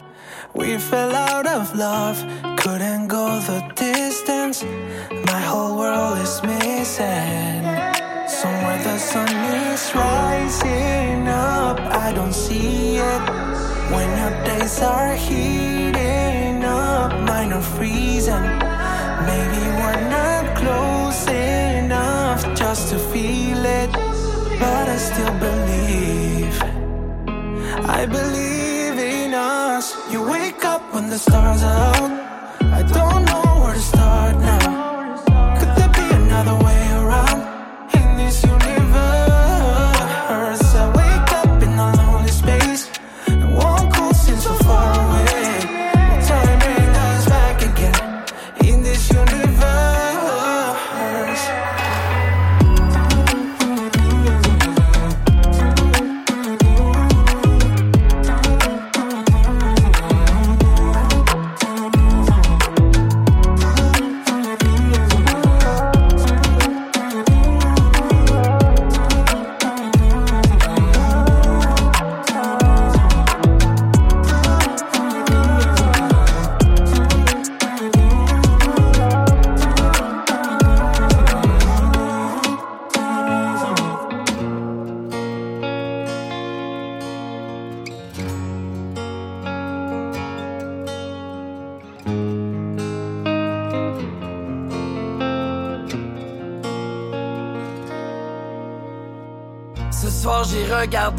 We 0.53 0.77
fell 0.77 1.15
out 1.15 1.47
of 1.47 1.73
love, 1.75 2.17
couldn't 2.57 3.07
go 3.07 3.25
the 3.49 3.61
distance. 3.75 4.65
My 5.31 5.41
whole 5.51 5.77
world 5.77 6.17
is 6.17 6.41
missing. 6.43 7.63
Somewhere 8.27 8.79
the 8.83 8.97
sun 8.97 9.29
is 9.71 9.95
rising 9.95 11.27
up, 11.27 11.79
I 12.05 12.11
don't 12.13 12.33
see 12.33 12.97
it. 12.97 13.23
When 13.93 14.09
your 14.21 14.35
days 14.43 14.81
are 14.81 15.15
heating 15.15 16.63
up, 16.65 17.11
mine 17.29 17.53
are 17.53 17.67
freezing. 17.75 18.47
Maybe 19.29 19.61
we're 19.79 20.03
not 20.17 20.57
close 20.57 21.27
enough 21.99 22.41
just 22.55 22.89
to 22.91 22.97
feel 23.11 23.63
it, 23.81 23.91
but 24.61 24.85
I 24.95 24.97
still 25.09 25.35
believe. 25.47 26.55
I 27.97 28.05
believe 28.05 28.97
in 29.15 29.33
us. 29.33 29.85
You 30.11 30.19
wake 30.23 30.63
up 30.65 30.81
when 30.93 31.09
the 31.09 31.19
stars 31.19 31.63
are 31.63 31.95
out. 31.95 32.11
I 32.79 32.81
don't 32.83 33.23
know 33.25 33.48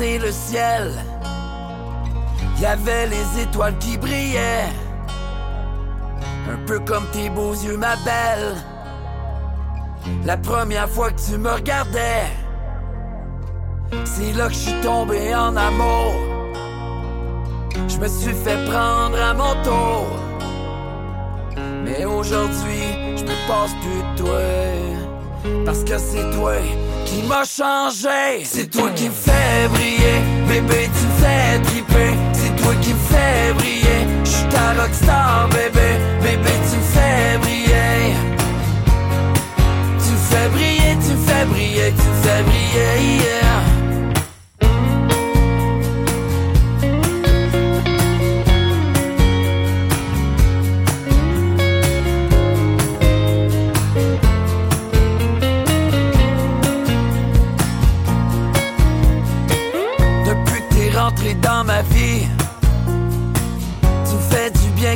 le 0.01 0.33
ciel. 0.33 0.93
Il 2.57 2.63
y 2.63 2.67
avait 2.67 3.07
les 3.07 3.43
étoiles 3.43 3.77
qui 3.79 3.99
brillaient. 3.99 4.73
Un 6.51 6.67
peu 6.67 6.79
comme 6.81 7.05
tes 7.13 7.29
beaux 7.29 7.53
yeux, 7.53 7.77
ma 7.77 7.97
belle. 7.97 8.57
La 10.25 10.37
première 10.37 10.89
fois 10.89 11.11
que 11.11 11.21
tu 11.21 11.37
me 11.37 11.51
regardais, 11.51 12.27
c'est 14.05 14.33
là 14.33 14.49
que 14.49 14.55
je 14.55 14.59
suis 14.59 14.81
tombé 14.83 15.35
en 15.35 15.55
amour. 15.57 16.15
Je 17.87 17.99
me 17.99 18.09
suis 18.09 18.35
fait 18.35 18.65
prendre 18.71 19.21
à 19.21 19.35
mon 19.35 19.55
tour. 19.63 20.07
Mais 21.85 22.05
aujourd'hui, 22.07 23.17
je 23.17 23.23
me 23.23 23.49
passe 23.49 23.75
plus 23.83 24.03
de 24.03 24.19
toi. 24.19 25.65
Parce 25.67 25.85
que 25.85 25.99
c'est 25.99 26.31
toi 26.37 26.55
qui 27.11 27.23
m'as 27.23 27.45
changé. 27.45 28.45
C'est 28.45 28.71
toi 28.71 28.89
qui 28.95 29.09
me 29.09 29.15
fais 29.15 29.69
briller. 29.69 30.21
Bébé, 30.49 30.89
tu 30.97 31.07
me 31.07 31.17
fais 31.23 31.59
triper. 31.69 32.13
C'est 32.33 32.55
toi 32.63 32.75
qui 32.81 32.93
me 32.93 33.05
fais 33.11 33.53
briller. 33.55 34.01
Je 34.25 34.31
suis 34.31 34.49
ta 34.49 34.81
rockstar, 34.81 35.49
bébé. 35.49 35.89
Bébé, 36.23 36.53
tu 36.71 36.77
me 36.77 36.89
fais 36.95 37.39
briller. 37.43 38.15
Tu 40.03 40.11
me 40.13 40.23
fais 40.31 40.49
briller, 40.55 40.97
tu 41.05 41.13
me 41.13 41.27
fais 41.27 41.45
briller, 41.47 41.93
tu 41.99 42.09
me 42.09 42.15
fais 42.23 42.43
briller, 42.43 43.23
yeah. 43.25 43.50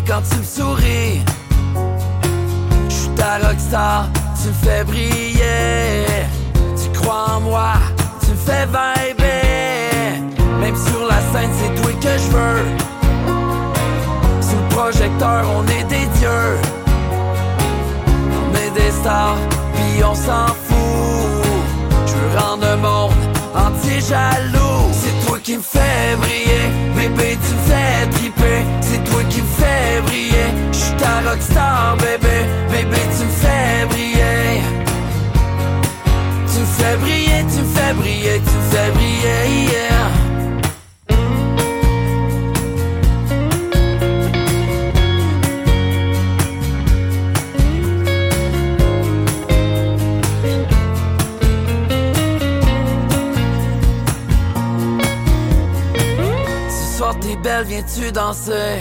Quand 0.07 0.23
tu 0.29 0.39
me 0.39 0.45
souris. 0.45 1.23
Je 2.89 2.95
suis 2.95 3.09
ta 3.11 3.39
rockstar, 3.39 4.09
tu 4.41 4.49
me 4.49 4.55
fais 4.55 4.85
briller. 4.85 6.07
Tu 6.77 7.01
crois 7.01 7.37
en 7.37 7.41
moi, 7.41 7.73
tu 8.23 8.31
me 8.31 8.37
fais 8.37 8.67
vibrer. 8.67 10.21
Même 10.61 10.77
sur 10.77 11.07
la 11.07 11.21
scène, 11.33 11.51
c'est 11.59 11.81
toi 11.81 11.93
que 11.93 12.19
je 12.19 12.29
veux. 12.37 12.65
Sous 14.41 14.57
le 14.57 14.69
projecteur, 14.77 15.45
on 15.57 15.63
est 15.69 15.85
des 15.85 16.07
dieux. 16.19 16.59
On 18.41 18.55
est 18.57 18.71
des 18.71 18.91
stars, 18.91 19.37
puis 19.75 20.05
on 20.05 20.15
s'en 20.15 20.47
fout. 20.67 21.47
Je 22.07 22.13
veux 22.13 22.39
rendre 22.39 22.67
le 22.67 22.77
monde 22.77 23.13
entier 23.55 24.01
jaloux. 24.01 24.65
Qui 25.45 25.59
me 25.59 25.63
fais 25.63 26.17
briller, 26.17 26.71
bébé, 26.97 27.37
tu 27.47 27.55
me 27.55 27.61
fais 27.69 28.11
triper. 28.13 28.65
C'est 28.81 29.05
toi 29.05 29.23
qui 29.29 29.43
me 29.43 29.47
fais 29.47 30.01
briller. 30.07 30.47
Je 30.73 30.79
suis 30.79 30.95
ta 30.97 31.21
rockstar, 31.21 31.99
bébé, 31.99 32.47
bébé, 32.71 32.97
tu 33.19 33.25
me 33.27 33.31
fais 33.31 33.87
briller. 33.91 34.63
Tu 36.51 36.61
me 36.61 36.65
fais 36.65 36.97
briller, 36.97 37.45
tu 37.55 37.61
me 37.61 37.75
fais 37.75 37.93
briller, 37.93 38.41
tu 38.41 38.57
me 38.57 38.63
fais 38.71 38.91
briller, 38.93 39.71
yeah. 39.71 40.24
Belle, 57.45 57.65
viens-tu 57.67 58.11
danser? 58.11 58.81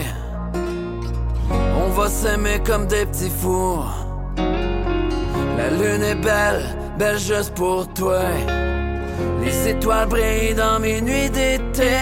va 1.95 2.09
s'aimer 2.09 2.59
comme 2.66 2.88
des 2.88 3.05
petits 3.05 3.30
fous. 3.30 3.84
La 5.57 5.70
lune 5.70 6.01
est 6.01 6.16
belle, 6.16 6.64
belle 6.97 7.20
juste 7.20 7.53
pour 7.53 7.88
toi. 7.93 8.24
Les 9.43 9.70
étoiles 9.70 10.07
brillent 10.07 10.55
dans 10.55 10.80
mes 10.80 11.01
nuits 11.01 11.30
d'été. 11.30 11.97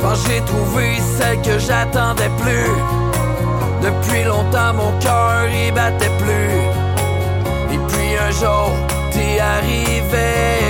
Que 0.00 0.12
j'ai 0.26 0.40
trouvé 0.50 0.98
celle 1.16 1.40
que 1.40 1.58
j'attendais 1.58 2.32
plus. 2.42 2.74
Depuis 3.82 4.24
longtemps, 4.24 4.74
mon 4.74 4.92
cœur 4.98 5.48
y 5.48 5.72
battait 5.72 6.16
plus. 6.18 6.58
Et 7.74 7.80
puis 7.88 8.10
un 8.26 8.30
jour, 8.32 8.70
t'es 9.12 9.40
arrivé. 9.40 10.67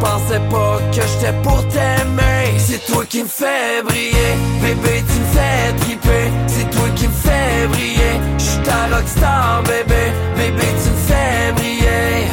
Pensais 0.00 0.40
pas 0.50 0.78
que 0.92 1.02
j'étais 1.02 1.32
pour 1.42 1.66
t'aimer. 1.68 2.58
C'est 2.58 2.84
toi 2.86 3.04
qui 3.04 3.22
me 3.22 3.28
fais 3.28 3.82
briller, 3.82 4.34
bébé, 4.60 5.02
tu 5.08 5.20
me 5.20 5.26
fais 5.36 5.72
triper. 5.80 6.30
C'est 6.46 6.70
toi 6.70 6.88
qui 6.94 7.06
me 7.08 7.12
fais 7.12 7.66
briller. 7.68 8.20
J'suis 8.38 8.62
ta 8.62 8.94
rockstar, 8.94 9.62
bébé, 9.62 10.12
bébé, 10.36 10.66
tu 10.82 10.90
me 10.90 10.96
fais 11.08 11.52
briller. 11.54 12.26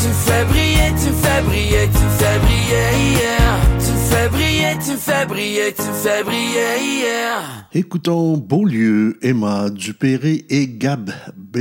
Tu 0.00 0.08
me 0.08 0.12
fais 0.12 0.44
briller, 0.44 0.92
tu 1.00 1.10
me 1.10 1.16
fais 1.22 1.42
briller, 1.42 1.88
tu 1.92 2.04
me 2.04 2.10
fais 2.18 2.38
briller, 2.38 2.90
yeah. 3.20 3.58
Tu 3.78 3.92
me 3.92 3.98
fais 4.10 4.28
briller, 4.28 4.78
tu 4.84 4.90
me 4.92 4.96
fais 4.96 5.26
briller, 5.26 5.74
tu 5.74 5.82
me 5.82 5.92
fais 5.94 6.22
briller, 6.24 7.00
yeah. 7.02 7.42
Écoutons 7.72 8.36
Beaulieu, 8.36 9.18
Emma 9.22 9.70
Dupéré 9.70 10.44
et 10.48 10.68
Gab 10.68 11.10
B. 11.36 11.58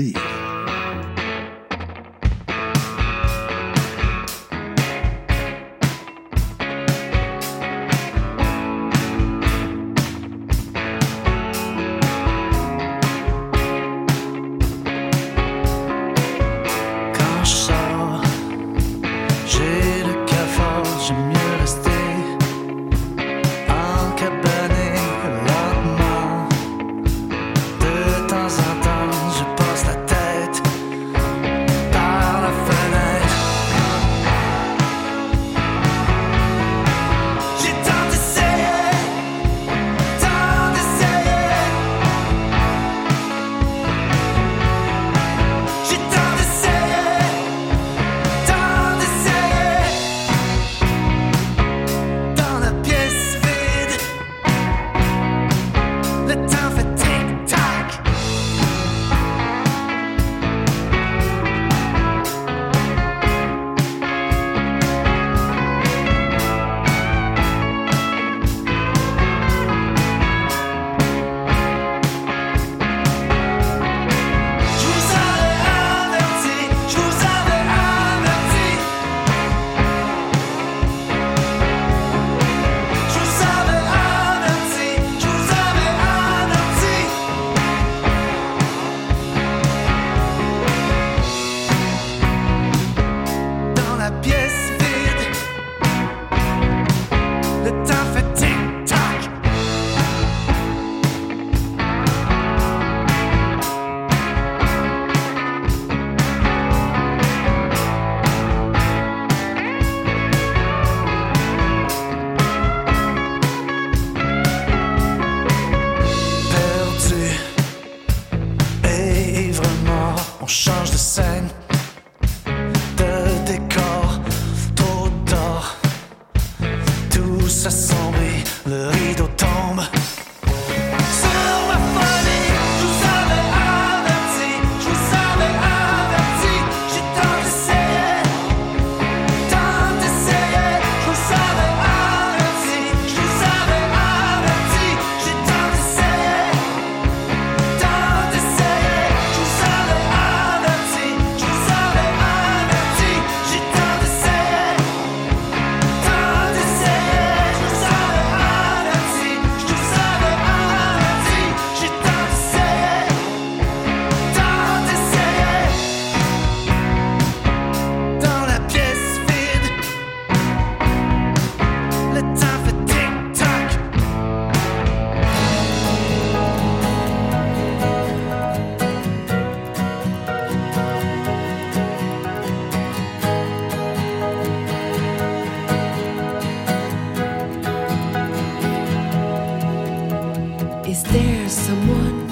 Is 190.97 191.03
there 191.03 191.47
someone 191.47 192.27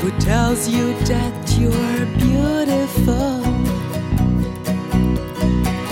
who 0.00 0.10
tells 0.20 0.66
you 0.66 0.94
that 1.04 1.36
you're 1.58 2.06
beautiful? 2.16 3.44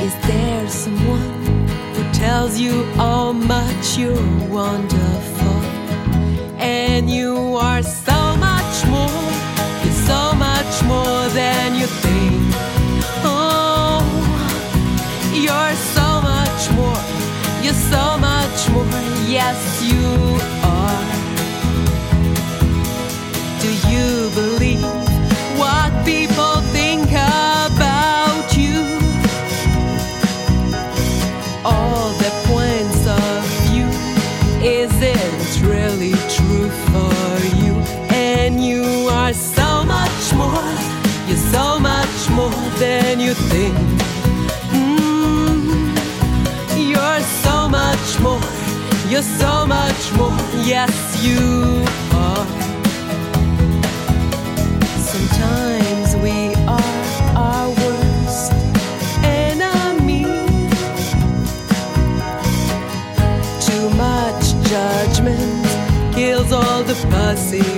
Is 0.01 0.15
there 0.27 0.67
someone 0.69 1.69
who 1.93 2.03
tells 2.15 2.59
you 2.59 2.85
how 2.95 3.33
much 3.33 3.99
you're 3.99 4.49
wonderful? 4.49 5.61
And 6.57 7.11
you 7.11 7.57
are 7.57 7.83
so 7.83 8.19
much 8.37 8.77
more, 8.87 9.25
you're 9.85 10.01
so 10.09 10.33
much 10.33 10.75
more 10.85 11.29
than 11.41 11.75
you 11.79 11.87
think. 11.87 12.41
Oh, 13.23 14.01
you're 15.35 15.77
so 15.93 16.09
much 16.33 16.63
more, 16.73 17.05
you're 17.63 17.83
so 17.93 18.17
much 18.17 18.71
more, 18.71 18.87
yes, 19.29 19.61
you 19.83 20.44
so 49.25 49.67
much 49.67 50.13
more. 50.19 50.37
Yes, 50.65 50.95
you 51.25 51.85
are. 52.13 52.47
Sometimes 55.13 56.17
we 56.25 56.55
are 56.67 57.05
our 57.37 57.69
worst 57.71 58.53
enemy. 59.23 60.25
Too 63.67 63.87
much 63.97 64.45
judgment 64.69 65.67
kills 66.15 66.53
all 66.53 66.83
the 66.83 66.95
fussy. 67.11 67.74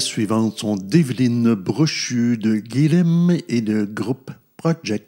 suivantes 0.00 0.58
sont 0.58 0.76
d'Evelyne 0.76 1.54
Brochu 1.54 2.36
de 2.38 2.56
Guilhem 2.56 3.38
et 3.48 3.60
de 3.60 3.84
groupe 3.84 4.30
Project. 4.56 5.03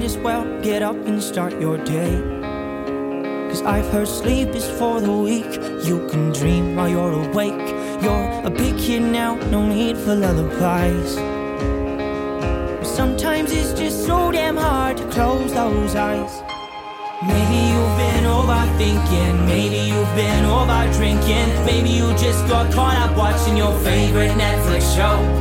Might 0.00 0.06
as 0.06 0.16
well 0.16 0.62
get 0.62 0.82
up 0.82 0.96
and 1.06 1.22
start 1.22 1.60
your 1.60 1.76
day. 1.76 2.12
Cause 3.50 3.60
I've 3.60 3.86
heard 3.92 4.08
sleep 4.08 4.48
is 4.48 4.66
for 4.78 4.98
the 4.98 5.12
weak. 5.12 5.52
You 5.84 6.08
can 6.08 6.32
dream 6.32 6.74
while 6.74 6.88
you're 6.88 7.12
awake. 7.24 7.68
You're 8.02 8.30
a 8.46 8.48
big 8.48 8.78
kid 8.78 9.02
now, 9.02 9.34
no 9.50 9.66
need 9.66 9.98
for 9.98 10.14
lullabies. 10.14 11.16
Sometimes 12.96 13.52
it's 13.52 13.78
just 13.78 14.06
so 14.06 14.32
damn 14.32 14.56
hard 14.56 14.96
to 14.96 15.04
close 15.10 15.52
those 15.52 15.94
eyes. 15.94 16.32
Maybe 17.20 17.58
you've 17.70 17.96
been 18.04 18.24
overthinking, 18.24 19.46
maybe 19.46 19.80
you've 19.90 20.14
been 20.16 20.46
over 20.46 20.82
drinking, 20.96 21.48
maybe 21.66 21.90
you 21.90 22.08
just 22.16 22.48
got 22.48 22.72
caught 22.72 22.96
up 22.96 23.14
watching 23.18 23.58
your 23.58 23.78
favorite 23.80 24.32
Netflix 24.32 24.96
show. 24.96 25.39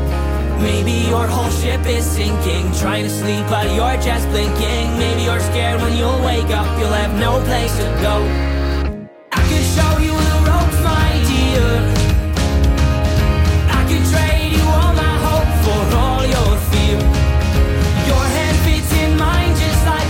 Maybe 0.62 0.92
your 1.08 1.26
whole 1.26 1.50
ship 1.50 1.86
is 1.86 2.06
sinking, 2.06 2.72
trying 2.74 3.04
to 3.04 3.10
sleep 3.10 3.46
but 3.50 3.66
you're 3.74 4.00
just 4.02 4.28
blinking. 4.30 4.98
Maybe 4.98 5.24
you're 5.24 5.40
scared 5.40 5.82
when 5.82 5.96
you'll 5.96 6.22
wake 6.24 6.52
up, 6.52 6.68
you'll 6.78 6.92
have 6.92 7.18
no 7.18 7.42
place 7.46 7.76
to 7.78 7.88
go. 8.02 8.16
I 9.32 9.42
show 9.76 9.94
you 10.04 10.12
the 10.12 10.38
my 10.84 11.10
dear. 11.32 11.70
I 13.78 13.82
trade 14.12 14.52
you 14.58 14.66
all 14.80 14.94
my 14.94 15.16
hope 15.28 15.52
for 15.64 15.82
all 16.04 16.24
your 16.36 16.52
fear. 16.70 17.00
Your 18.10 18.26
hand 18.36 18.58
fits 18.66 18.92
in 19.04 19.18
mine 19.18 19.56
just 19.56 19.86
like. 19.86 20.10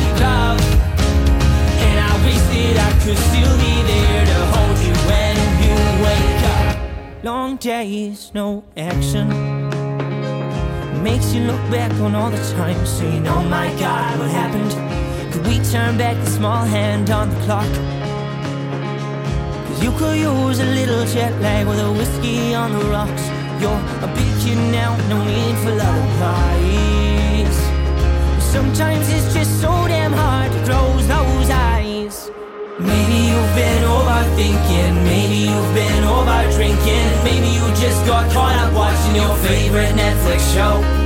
And 1.85 1.97
I 1.99 2.13
I 2.77 2.91
could 3.03 3.19
still 3.29 3.55
be 3.65 3.75
there 3.91 4.25
to 4.31 4.39
hold 4.53 4.77
you 4.87 4.95
when 5.09 5.35
you 5.63 5.75
wake 6.05 6.43
up. 6.57 7.23
Long 7.23 7.57
days, 7.57 8.31
no 8.33 8.63
action. 8.75 9.48
You 11.31 11.41
look 11.41 11.61
back 11.69 11.91
on 12.01 12.15
all 12.15 12.31
the 12.31 12.43
time, 12.57 12.83
saying, 12.87 13.27
Oh 13.27 13.43
my 13.43 13.69
god, 13.79 14.17
what 14.17 14.31
happened? 14.31 14.71
Could 15.31 15.45
we 15.45 15.59
turn 15.59 15.95
back 15.95 16.17
the 16.25 16.31
small 16.31 16.65
hand 16.65 17.11
on 17.11 17.29
the 17.29 17.35
clock? 17.45 17.71
Cause 19.67 19.83
you 19.83 19.91
could 19.91 20.17
use 20.17 20.59
a 20.59 20.65
little 20.65 21.05
jet 21.05 21.39
lag 21.39 21.67
with 21.67 21.79
a 21.79 21.91
whiskey 21.91 22.55
on 22.55 22.71
the 22.71 22.83
rocks. 22.85 23.27
You're 23.61 23.79
a 24.01 24.07
big 24.15 24.57
now, 24.71 24.97
no 25.07 25.23
need 25.23 25.55
for 25.61 25.69
lullabies. 25.69 27.57
Sometimes 28.43 29.07
it's 29.09 29.31
just 29.31 29.61
so 29.61 29.69
damn 29.87 30.13
hard 30.13 30.51
to 30.51 30.57
close 30.65 31.07
those 31.07 31.49
eyes. 31.51 32.31
Maybe 32.79 33.17
you've 33.29 33.53
been 33.53 33.83
overthinking, 33.83 35.03
maybe 35.03 35.37
you've 35.45 35.73
been 35.75 36.03
overdrinking, 36.09 37.23
maybe 37.23 37.49
you 37.49 37.65
just 37.75 38.03
got 38.07 38.31
caught 38.31 38.55
up 38.55 38.73
watching 38.73 39.15
your 39.15 39.35
favorite 39.45 39.93
Netflix 39.93 40.41
show. 40.55 40.98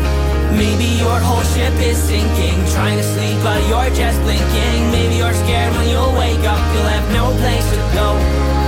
Maybe 0.55 0.85
your 1.01 1.19
whole 1.19 1.43
ship 1.53 1.73
is 1.81 1.97
sinking, 1.97 2.57
trying 2.73 2.97
to 2.97 3.03
sleep 3.03 3.37
but 3.43 3.59
you're 3.67 3.93
just 3.95 4.19
blinking. 4.21 4.91
Maybe 4.91 5.15
you're 5.15 5.33
scared 5.33 5.73
when 5.75 5.89
you'll 5.89 6.13
wake 6.13 6.45
up, 6.45 6.61
you'll 6.73 6.91
have 6.95 7.07
no 7.11 7.25
place 7.41 7.67
to 7.71 7.81
go. 7.93 8.62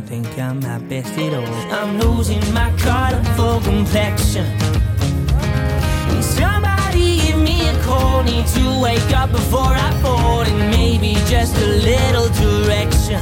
Don't 0.00 0.08
think 0.08 0.38
I'm 0.38 0.60
my 0.60 0.78
best 0.78 1.12
at 1.18 1.34
all. 1.34 1.72
I'm 1.72 1.98
losing 1.98 2.40
my 2.54 2.70
colorful 2.78 3.60
complexion. 3.60 4.46
Somebody 6.22 7.20
give 7.26 7.38
me 7.38 7.68
a 7.68 7.82
call. 7.82 8.22
Need 8.22 8.46
to 8.58 8.80
wake 8.80 9.12
up 9.14 9.30
before 9.30 9.74
I 9.86 9.90
fall. 10.02 10.40
And 10.40 10.70
maybe 10.70 11.14
just 11.26 11.54
a 11.56 11.66
little 11.90 12.28
direction. 12.44 13.20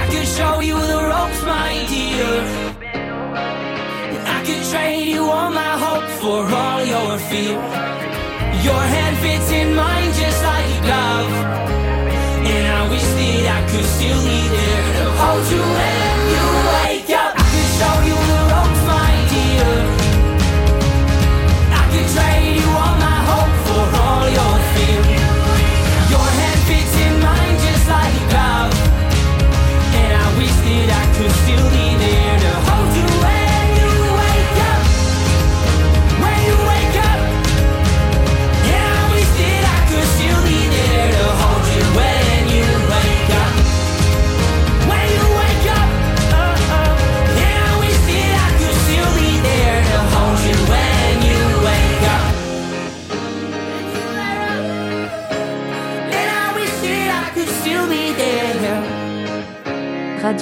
I 0.00 0.06
could 0.10 0.26
show 0.26 0.60
you 0.60 0.76
the 0.92 1.00
ropes, 1.10 1.42
my 1.44 1.72
dear. 1.88 2.32
I 4.36 4.38
could 4.46 4.64
trade 4.70 5.08
you 5.08 5.24
all 5.24 5.50
my 5.50 5.74
hope 5.84 6.08
for 6.20 6.40
all 6.62 6.84
your 6.84 7.18
fear. 7.28 7.56
Your 8.68 8.82
hand 8.94 9.16
fits 9.18 9.50
in 9.50 9.74
mine 9.74 10.12
just 10.12 10.42
like 10.42 10.63
could 13.74 13.84
still 13.84 14.22
be 14.24 14.48
there 14.48 14.92
to 14.92 15.10
hold 15.10 15.50
you 15.50 15.93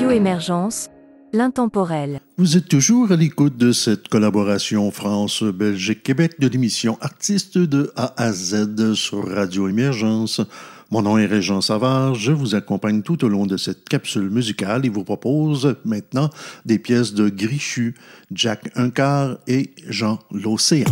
Radio 0.02 0.16
Émergence, 0.16 0.90
l'intemporel. 1.32 2.22
Vous 2.36 2.56
êtes 2.56 2.66
toujours 2.66 3.12
à 3.12 3.16
l'écoute 3.16 3.56
de 3.56 3.70
cette 3.70 4.08
collaboration 4.08 4.90
France-Belgique-Québec 4.90 6.40
de 6.40 6.48
l'émission 6.48 6.98
Artistes 7.00 7.56
de 7.56 7.92
A 7.94 8.12
à 8.16 8.32
Z 8.32 8.94
sur 8.94 9.28
Radio 9.28 9.68
Émergence. 9.68 10.40
Mon 10.90 11.02
nom 11.02 11.18
est 11.18 11.26
Régent 11.26 11.60
Savard, 11.60 12.16
je 12.16 12.32
vous 12.32 12.56
accompagne 12.56 13.02
tout 13.02 13.24
au 13.24 13.28
long 13.28 13.46
de 13.46 13.56
cette 13.56 13.88
capsule 13.88 14.28
musicale 14.28 14.84
et 14.84 14.88
vous 14.88 15.04
propose 15.04 15.76
maintenant 15.84 16.30
des 16.66 16.80
pièces 16.80 17.14
de 17.14 17.28
Grichu, 17.28 17.94
Jack 18.32 18.72
Uncard 18.74 19.36
et 19.46 19.70
Jean 19.86 20.18
L'Océan. 20.32 20.90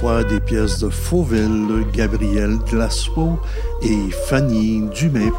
des 0.00 0.40
pièces 0.40 0.78
de 0.78 0.88
Fauville, 0.88 1.84
Gabriel 1.92 2.56
Glasgow 2.70 3.38
et 3.82 4.10
Fanny 4.28 4.82
Dumais. 4.94 5.30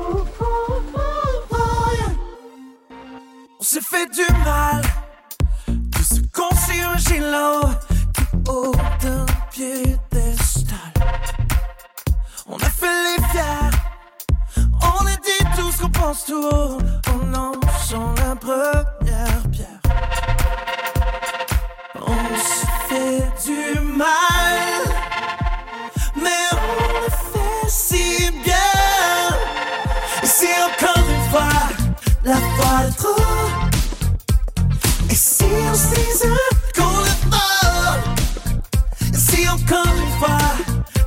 encore 39.54 39.94
une 39.96 40.12
fois 40.20 40.38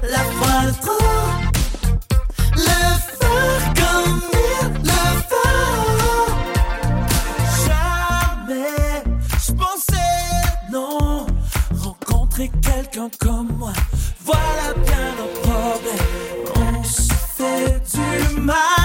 la 0.02 0.18
fois 0.18 0.60
de 0.66 0.72
trop. 0.80 1.08
Le 2.56 2.80
faire 3.18 3.64
comme 3.80 4.20
il 4.32 4.68
le 4.82 5.04
faut. 5.30 6.30
Jamais 7.66 9.02
je 9.46 9.52
pensais 9.52 10.32
non 10.72 11.26
rencontrer 11.82 12.50
quelqu'un 12.62 13.08
comme 13.18 13.50
moi. 13.58 13.72
Voilà 14.24 14.74
bien 14.84 15.06
nos 15.18 15.32
problèmes. 15.42 16.78
On 16.78 16.84
se 16.84 17.12
fait 17.36 17.82
du 17.92 18.40
mal. 18.40 18.83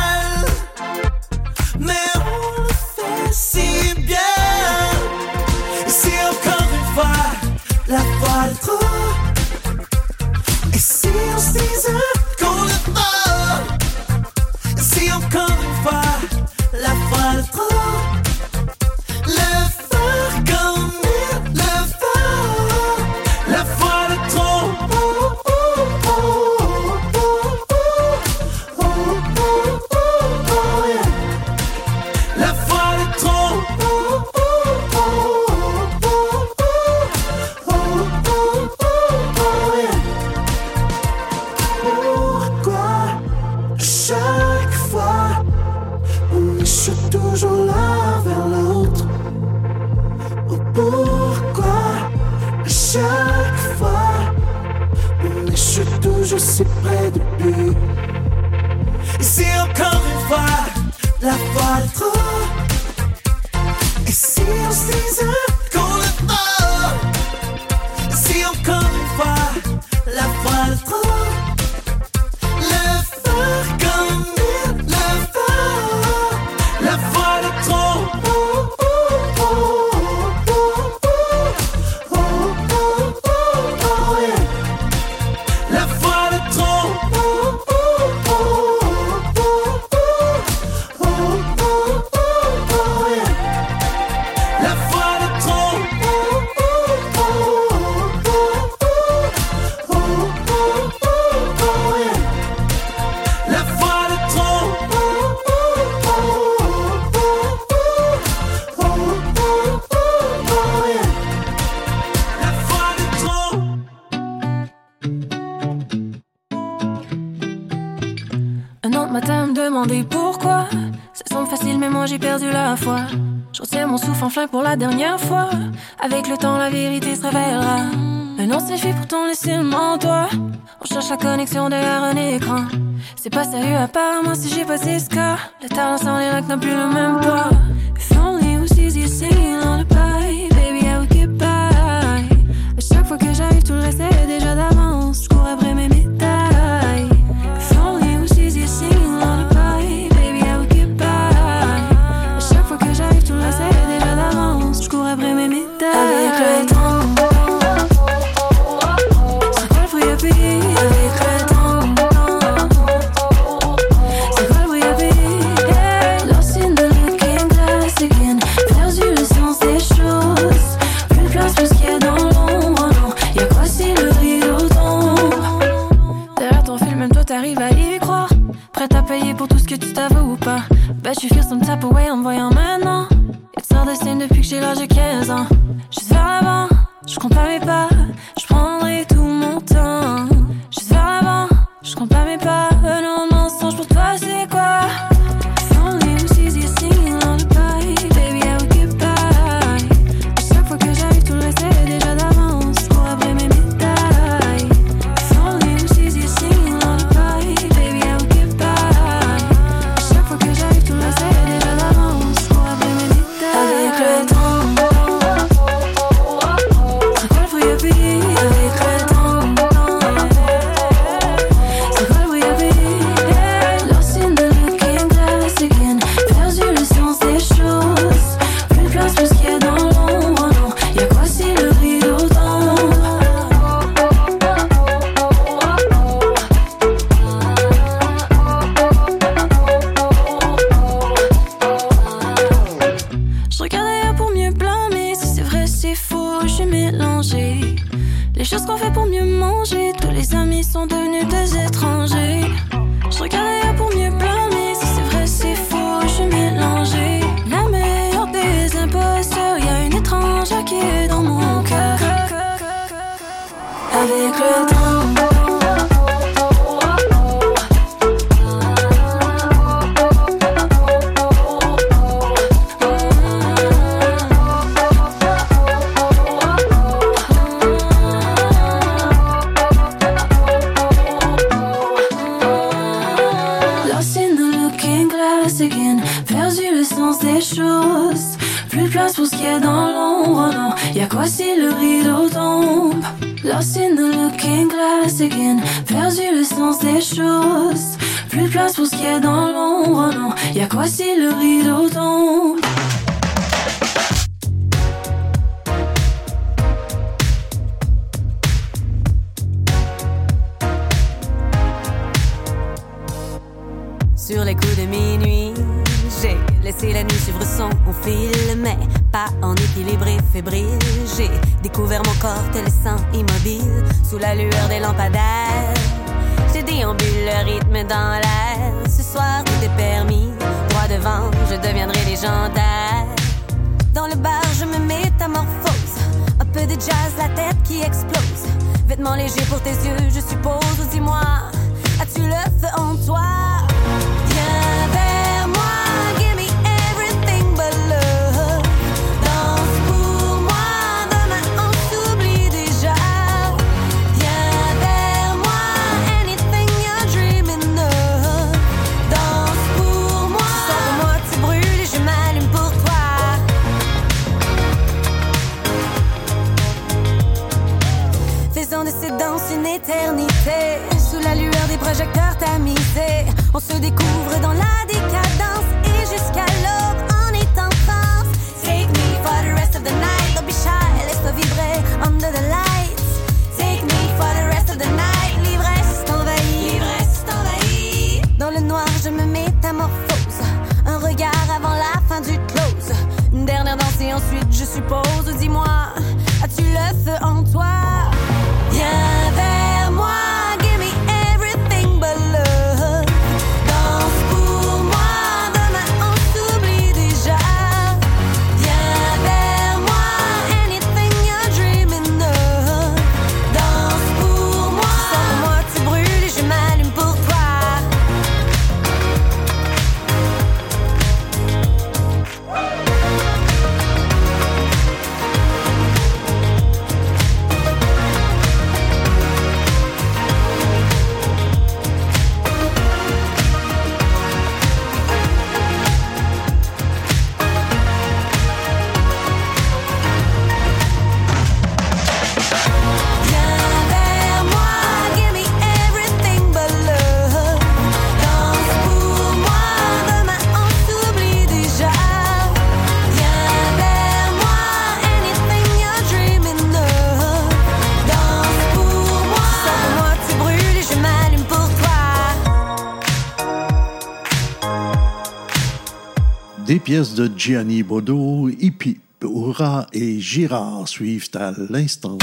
Pièces 466.90 467.14
de 467.14 467.30
Gianni 467.38 467.84
Bodo, 467.84 468.50
Hippie, 468.50 468.98
Oura 469.24 469.86
et 469.94 470.20
Girard 470.20 470.88
suivent 470.88 471.30
à 471.36 471.52
l'instant. 471.70 472.18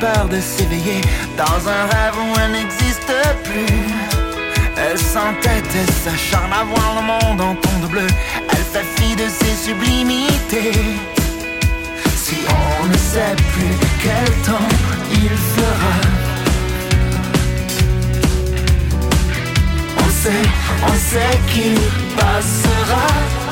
Peur 0.00 0.28
de 0.28 0.40
s'éveiller 0.40 1.00
dans 1.36 1.68
un 1.68 1.82
rêve 1.94 2.16
où 2.18 2.38
elle 2.40 2.52
n'existe 2.52 3.12
plus. 3.44 3.84
Elle 4.76 4.98
s'entête, 4.98 5.64
elle 5.74 5.94
s'acharne 6.04 6.52
à 6.52 6.64
voir 6.64 6.96
le 6.96 7.02
monde 7.06 7.40
en 7.40 7.54
ton 7.54 7.78
de 7.82 7.86
bleu. 7.86 8.06
Elle 8.50 8.64
fait 8.72 9.16
de 9.16 9.28
ses 9.28 9.56
sublimités. 9.66 10.72
Si 12.16 12.36
on 12.48 12.86
ne 12.86 12.96
sait 12.96 13.36
plus 13.52 13.76
quel 14.02 14.32
temps 14.44 14.68
il 15.10 15.30
fera, 15.54 15.96
on 19.98 20.10
sait, 20.10 20.48
on 20.82 20.94
sait 21.10 21.38
qu'il 21.48 21.78
passera. 22.16 23.45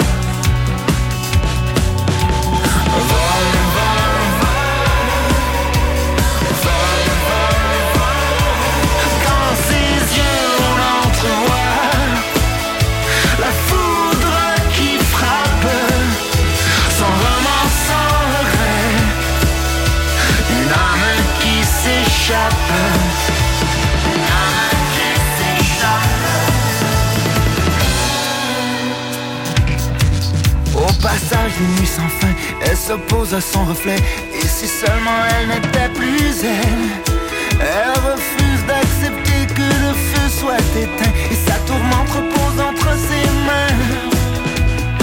D'une 31.57 31.75
nuit 31.77 31.87
sans 31.87 32.09
fin. 32.09 32.33
Elle 32.61 32.77
s'oppose 32.77 33.35
à 33.35 33.41
son 33.41 33.65
reflet. 33.65 33.97
Et 34.35 34.47
si 34.47 34.67
seulement 34.67 35.19
elle 35.39 35.49
n'était 35.49 35.89
plus 35.95 36.45
elle 36.45 37.15
elle 37.61 37.93
refuse 38.11 38.67
d'accepter 38.67 39.47
que 39.55 39.63
le 39.63 39.93
feu 39.95 40.29
soit 40.29 40.67
éteint. 40.77 41.13
Et 41.31 41.35
sa 41.35 41.55
tourmente 41.67 42.11
repose 42.11 42.61
entre 42.61 42.91
ses 42.99 43.27
mains. 43.47 43.77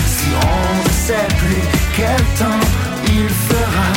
Si 0.06 0.28
on 0.36 0.84
ne 0.84 0.90
sait 0.90 1.28
plus 1.38 1.64
quel 1.96 2.24
temps 2.38 2.66
il 3.08 3.30
fera. 3.30 3.92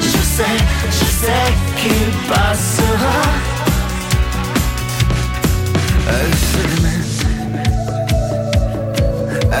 Je 0.00 0.20
sais, 0.36 0.56
je 0.90 1.04
sais 1.04 1.46
qu'il 1.76 2.28
passera 2.28 3.43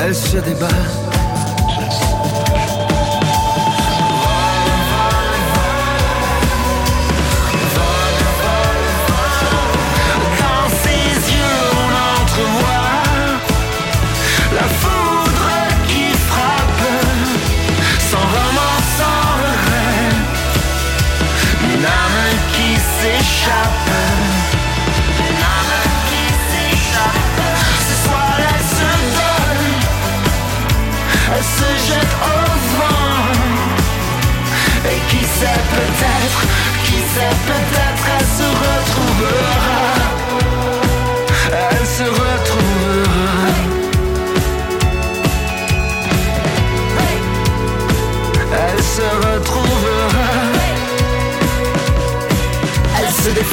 Elle 0.06 0.14
se 0.14 0.36
débat 0.36 1.03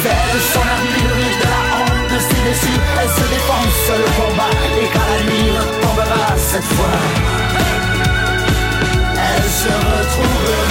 Défait 0.03 0.33
de 0.33 0.39
son 0.39 0.59
armure 0.61 1.17
et 1.19 1.35
de 1.37 1.45
la 1.45 1.61
honte 1.77 2.11
de 2.11 2.17
ses 2.17 2.41
blessures 2.41 2.81
Elle 2.99 3.09
se 3.09 3.25
défonce 3.29 3.89
le 3.89 4.09
combat 4.17 4.49
et 4.81 4.87
quand 4.91 5.07
la 5.11 5.19
nuit 5.29 5.51
retombera 5.51 6.25
cette 6.37 6.63
fois. 6.63 6.97
Elle 9.13 9.43
se 9.43 9.67
retrouvera 9.69 10.70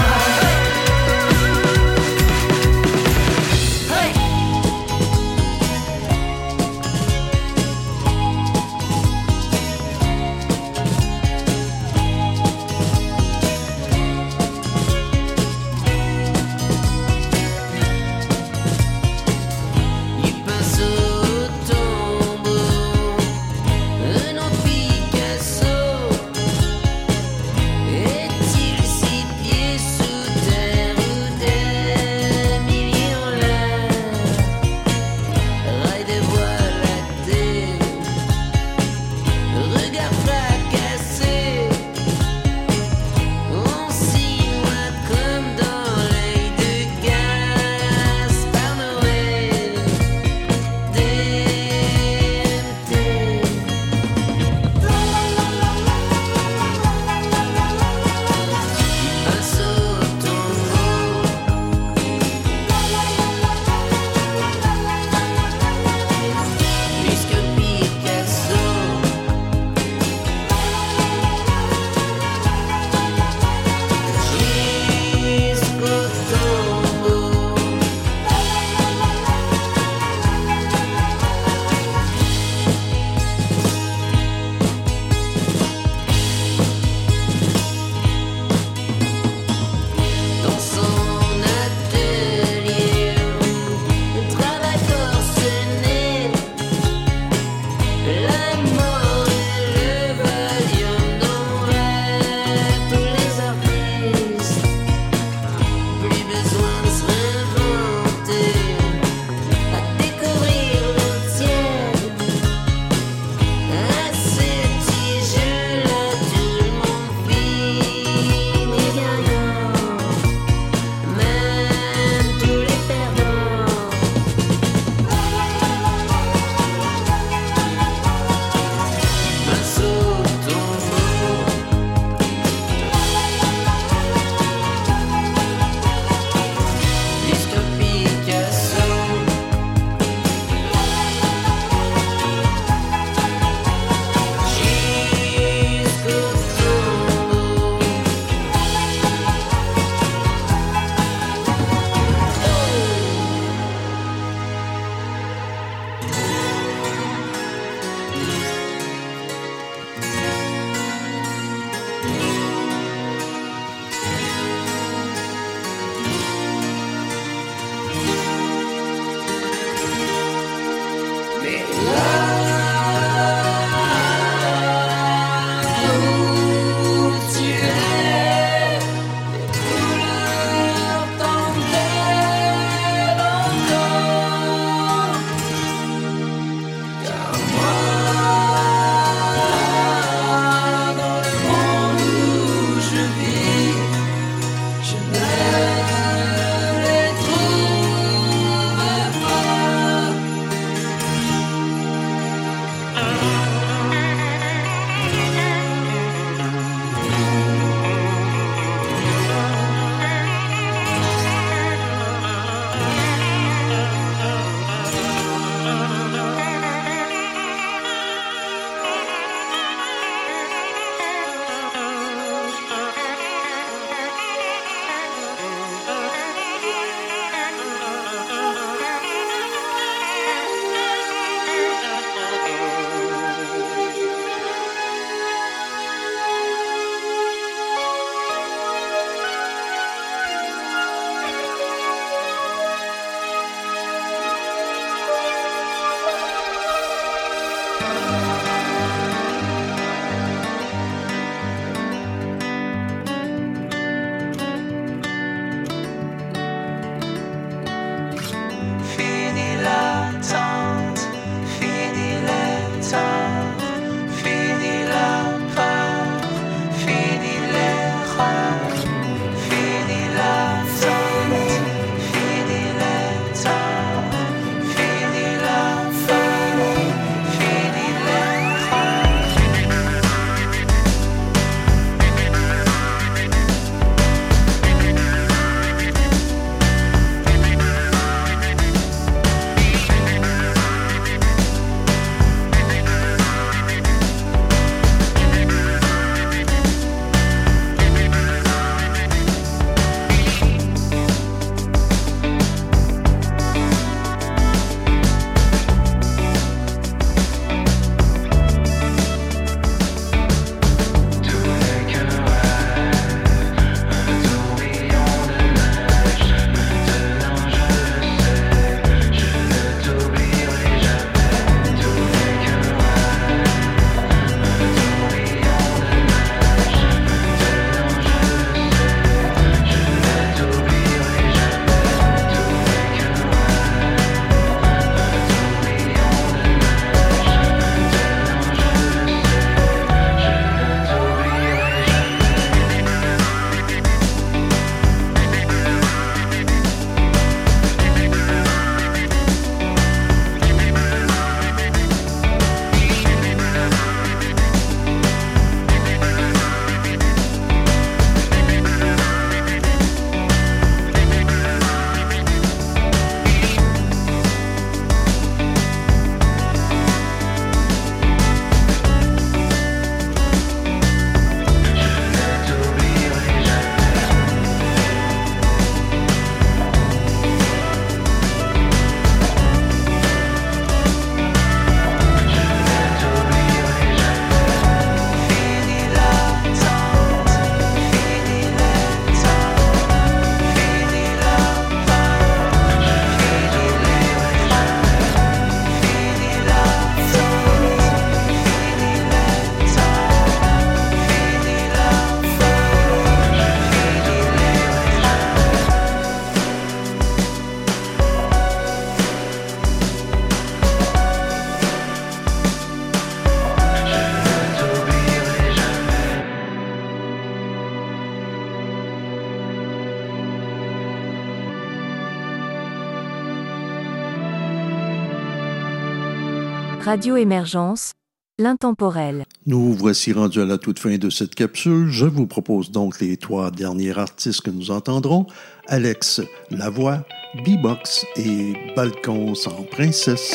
Radio 426.91 427.17
Émergence, 427.17 427.93
l'intemporel. 428.37 429.25
Nous 429.47 429.75
voici 429.75 430.13
rendus 430.13 430.41
à 430.41 430.45
la 430.45 430.59
toute 430.59 430.81
fin 430.81 430.97
de 430.97 431.09
cette 431.09 431.37
capsule. 431.37 431.89
Je 431.89 432.05
vous 432.05 432.27
propose 432.27 432.73
donc 432.73 432.99
les 432.99 433.17
trois 433.17 433.53
derniers 433.53 433.97
artistes 433.97 434.41
que 434.41 434.51
nous 434.51 434.73
entendrons. 434.73 435.29
Alex 435.69 436.21
Lavoie, 436.51 437.05
B-Box 437.47 438.05
et 438.17 438.75
Balcon 438.75 439.37
sans 439.37 439.63
princesse. 439.71 440.35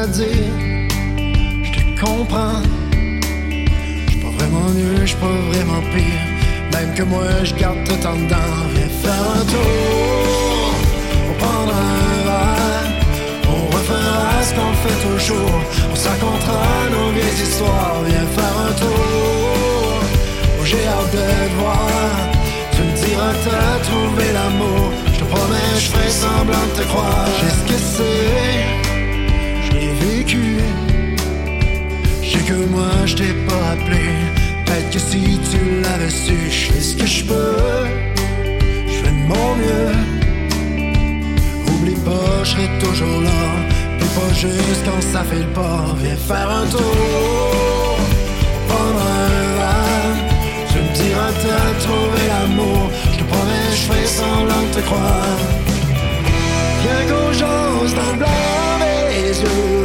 Je 0.00 1.72
te 1.72 2.00
comprends, 2.00 2.62
je 2.92 4.10
suis 4.12 4.20
pas 4.20 4.30
vraiment 4.38 4.68
mieux, 4.70 5.00
je 5.00 5.06
suis 5.06 5.16
pas 5.16 5.26
vraiment 5.50 5.80
pire. 5.92 6.22
Même 6.72 6.94
que 6.94 7.02
moi, 7.02 7.24
je 7.42 7.52
garde 7.54 7.78
tout 7.84 8.06
en 8.06 8.14
dedans. 8.14 8.54
Viens 8.74 8.92
faire 9.02 9.24
un 9.34 9.44
tour, 9.44 10.74
on 11.28 11.34
prendra 11.42 11.80
un 11.80 12.88
on 13.50 13.76
refera 13.76 14.40
ce 14.40 14.54
qu'on 14.54 14.72
fait 14.84 15.08
toujours. 15.08 15.60
On 15.90 15.96
se 15.96 16.08
nos 16.08 17.10
vieilles 17.10 17.42
histoires. 17.42 18.00
Viens 18.06 18.28
faire 18.36 18.56
un 18.68 18.72
tour, 18.74 20.00
oh, 20.60 20.64
j'ai 20.64 20.86
hâte 20.86 21.10
de 21.10 21.18
te 21.18 21.54
voir. 21.58 21.90
Tu 22.70 22.82
me 22.82 22.94
diras 23.04 23.32
que 23.32 23.50
t'as 23.50 23.78
trouvé 23.90 24.32
l'amour. 24.32 24.92
Je 25.12 25.18
te 25.18 25.24
promets, 25.24 25.74
je 25.76 25.88
ferai 25.90 26.08
semblant 26.08 26.66
de 26.70 26.82
te 26.82 26.86
croire. 26.86 27.26
J'ai 27.40 27.50
ce 27.50 27.72
que 27.72 27.78
c'est, 27.96 28.87
vécu. 30.00 30.58
Je 32.22 32.28
sais 32.30 32.44
que 32.44 32.54
moi, 32.74 32.90
je 33.06 33.14
t'ai 33.16 33.32
pas 33.48 33.64
appelé. 33.72 34.06
Peut-être 34.64 34.90
que 34.90 34.98
si 34.98 35.40
tu 35.50 35.80
l'avais 35.82 36.10
su, 36.10 36.36
je 36.50 36.72
fais 36.72 36.80
ce 36.80 36.96
que 36.96 37.06
je 37.06 37.24
peux? 37.24 37.56
Je 38.86 38.96
fais 39.02 39.10
de 39.10 39.24
mon 39.32 39.56
mieux. 39.56 39.92
Oublie 41.72 42.00
pas, 42.04 42.44
je 42.44 42.50
serai 42.50 42.68
toujours 42.80 43.20
là. 43.22 43.40
Puis 43.98 44.08
pas 44.16 44.34
juste 44.34 44.82
quand 44.84 45.02
ça 45.12 45.24
fait 45.24 45.42
le 45.46 45.52
pas. 45.52 45.84
Viens 46.02 46.16
faire 46.16 46.50
un 46.50 46.66
tour. 46.66 47.98
Prendre 48.68 49.00
un. 49.00 49.48
Tu 50.70 50.78
me 50.78 50.94
diras 50.94 51.32
t'as 51.42 51.84
trouvé 51.84 52.20
l'amour. 52.28 52.90
Je 53.12 53.18
te 53.18 53.24
promets, 53.24 53.70
je 53.72 53.82
ferai 53.86 54.06
semblant 54.06 54.62
de 54.68 54.74
te 54.74 54.80
croire. 54.80 55.38
Viens 56.82 57.04
qu'on 57.08 57.28
dans 57.94 58.12
le 58.12 58.18
blanc 58.18 58.78
des 58.80 59.40
yeux. 59.40 59.77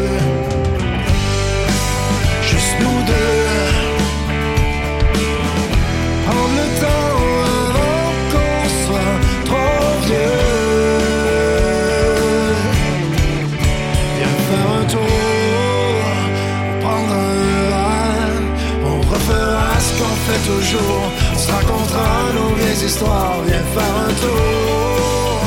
On 20.76 21.38
se 21.38 21.52
racontera 21.52 22.32
nos 22.34 22.56
vieilles 22.56 22.86
histoires. 22.86 23.38
Viens 23.46 23.66
faire 23.76 23.96
un 24.08 24.14
tour. 24.24 25.40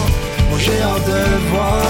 Moi 0.51 0.59
j'ai 0.59 0.81
hâte 0.83 1.07
de 1.07 1.19
le 1.33 1.41
voir. 1.51 1.83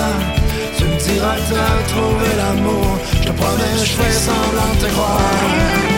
Tu 0.77 0.85
me 0.85 0.97
diras 0.97 1.37
t'as 1.49 1.83
trouvé 1.93 2.29
l'amour. 2.39 2.99
Je 3.21 3.29
te 3.29 3.33
promets, 3.33 3.79
je 3.79 3.93
fais 3.99 4.13
semblant 4.13 4.75
de 4.75 4.87
te 4.87 4.93
croire. 4.93 5.96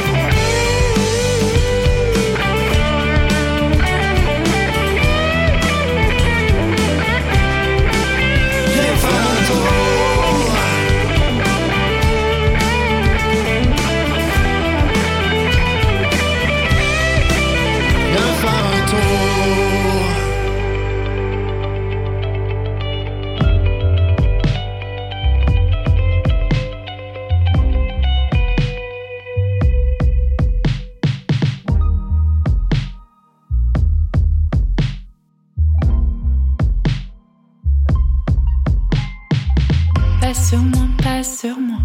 Sur 40.49 40.63
moi, 40.63 40.87
pas 41.03 41.23
sur 41.23 41.61
moi. 41.61 41.81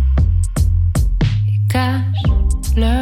Et 1.49 1.59
cache-le. 1.67 3.01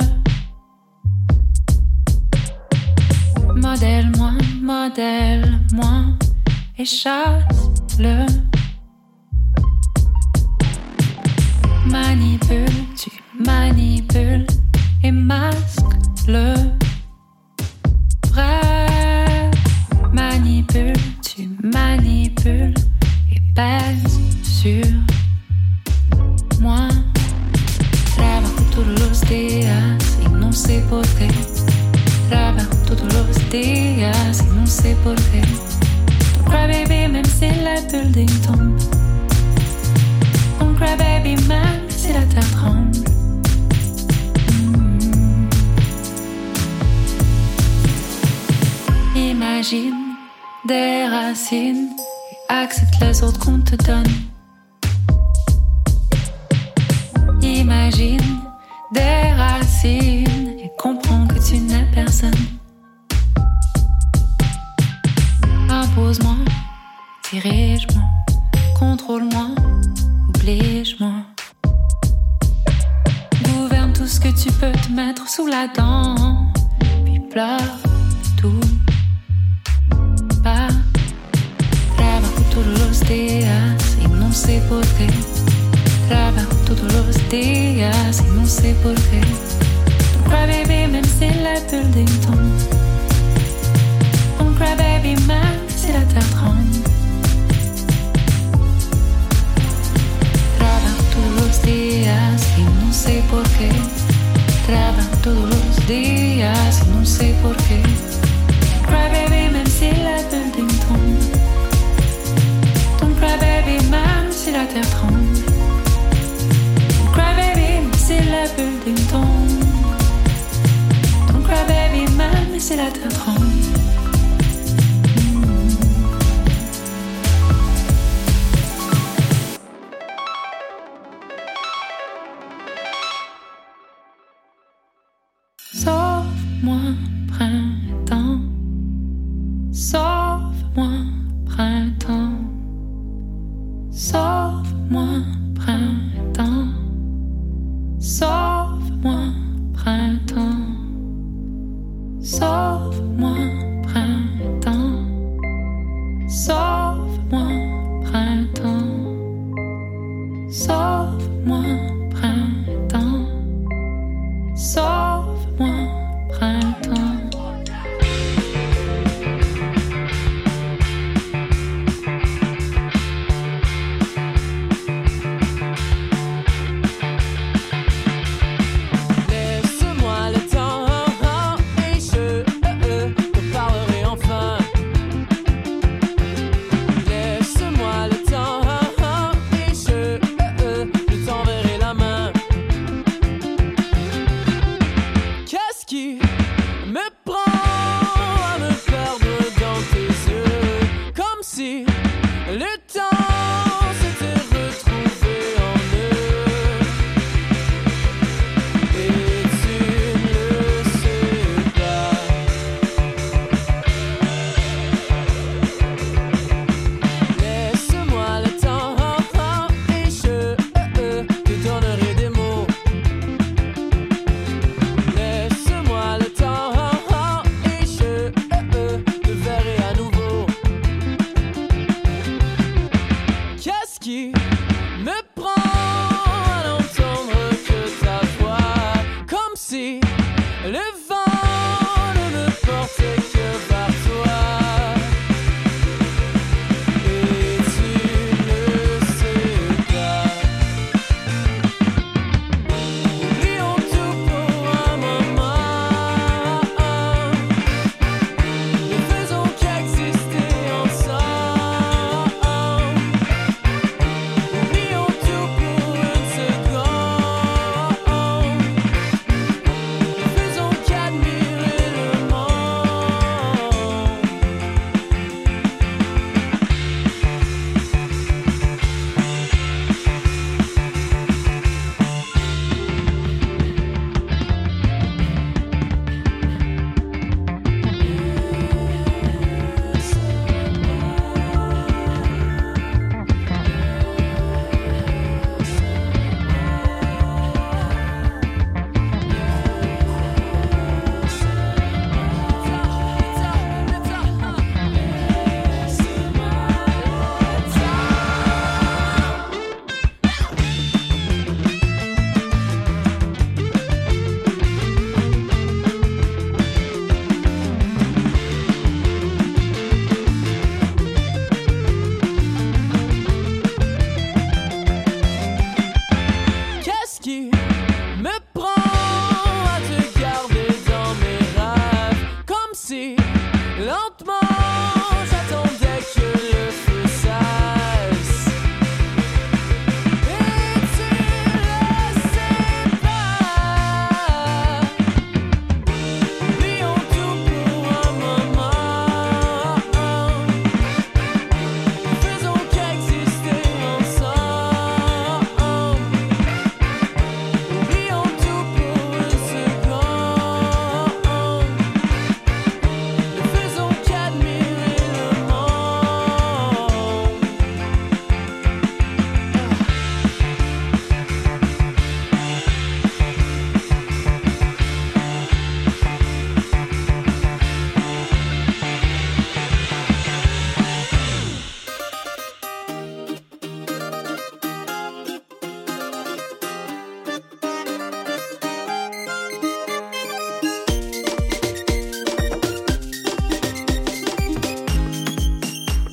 Modèle-moi, 3.56 4.32
modèle-moi. 4.60 6.18
Et 6.80 6.86
chasse-le. 6.86 8.26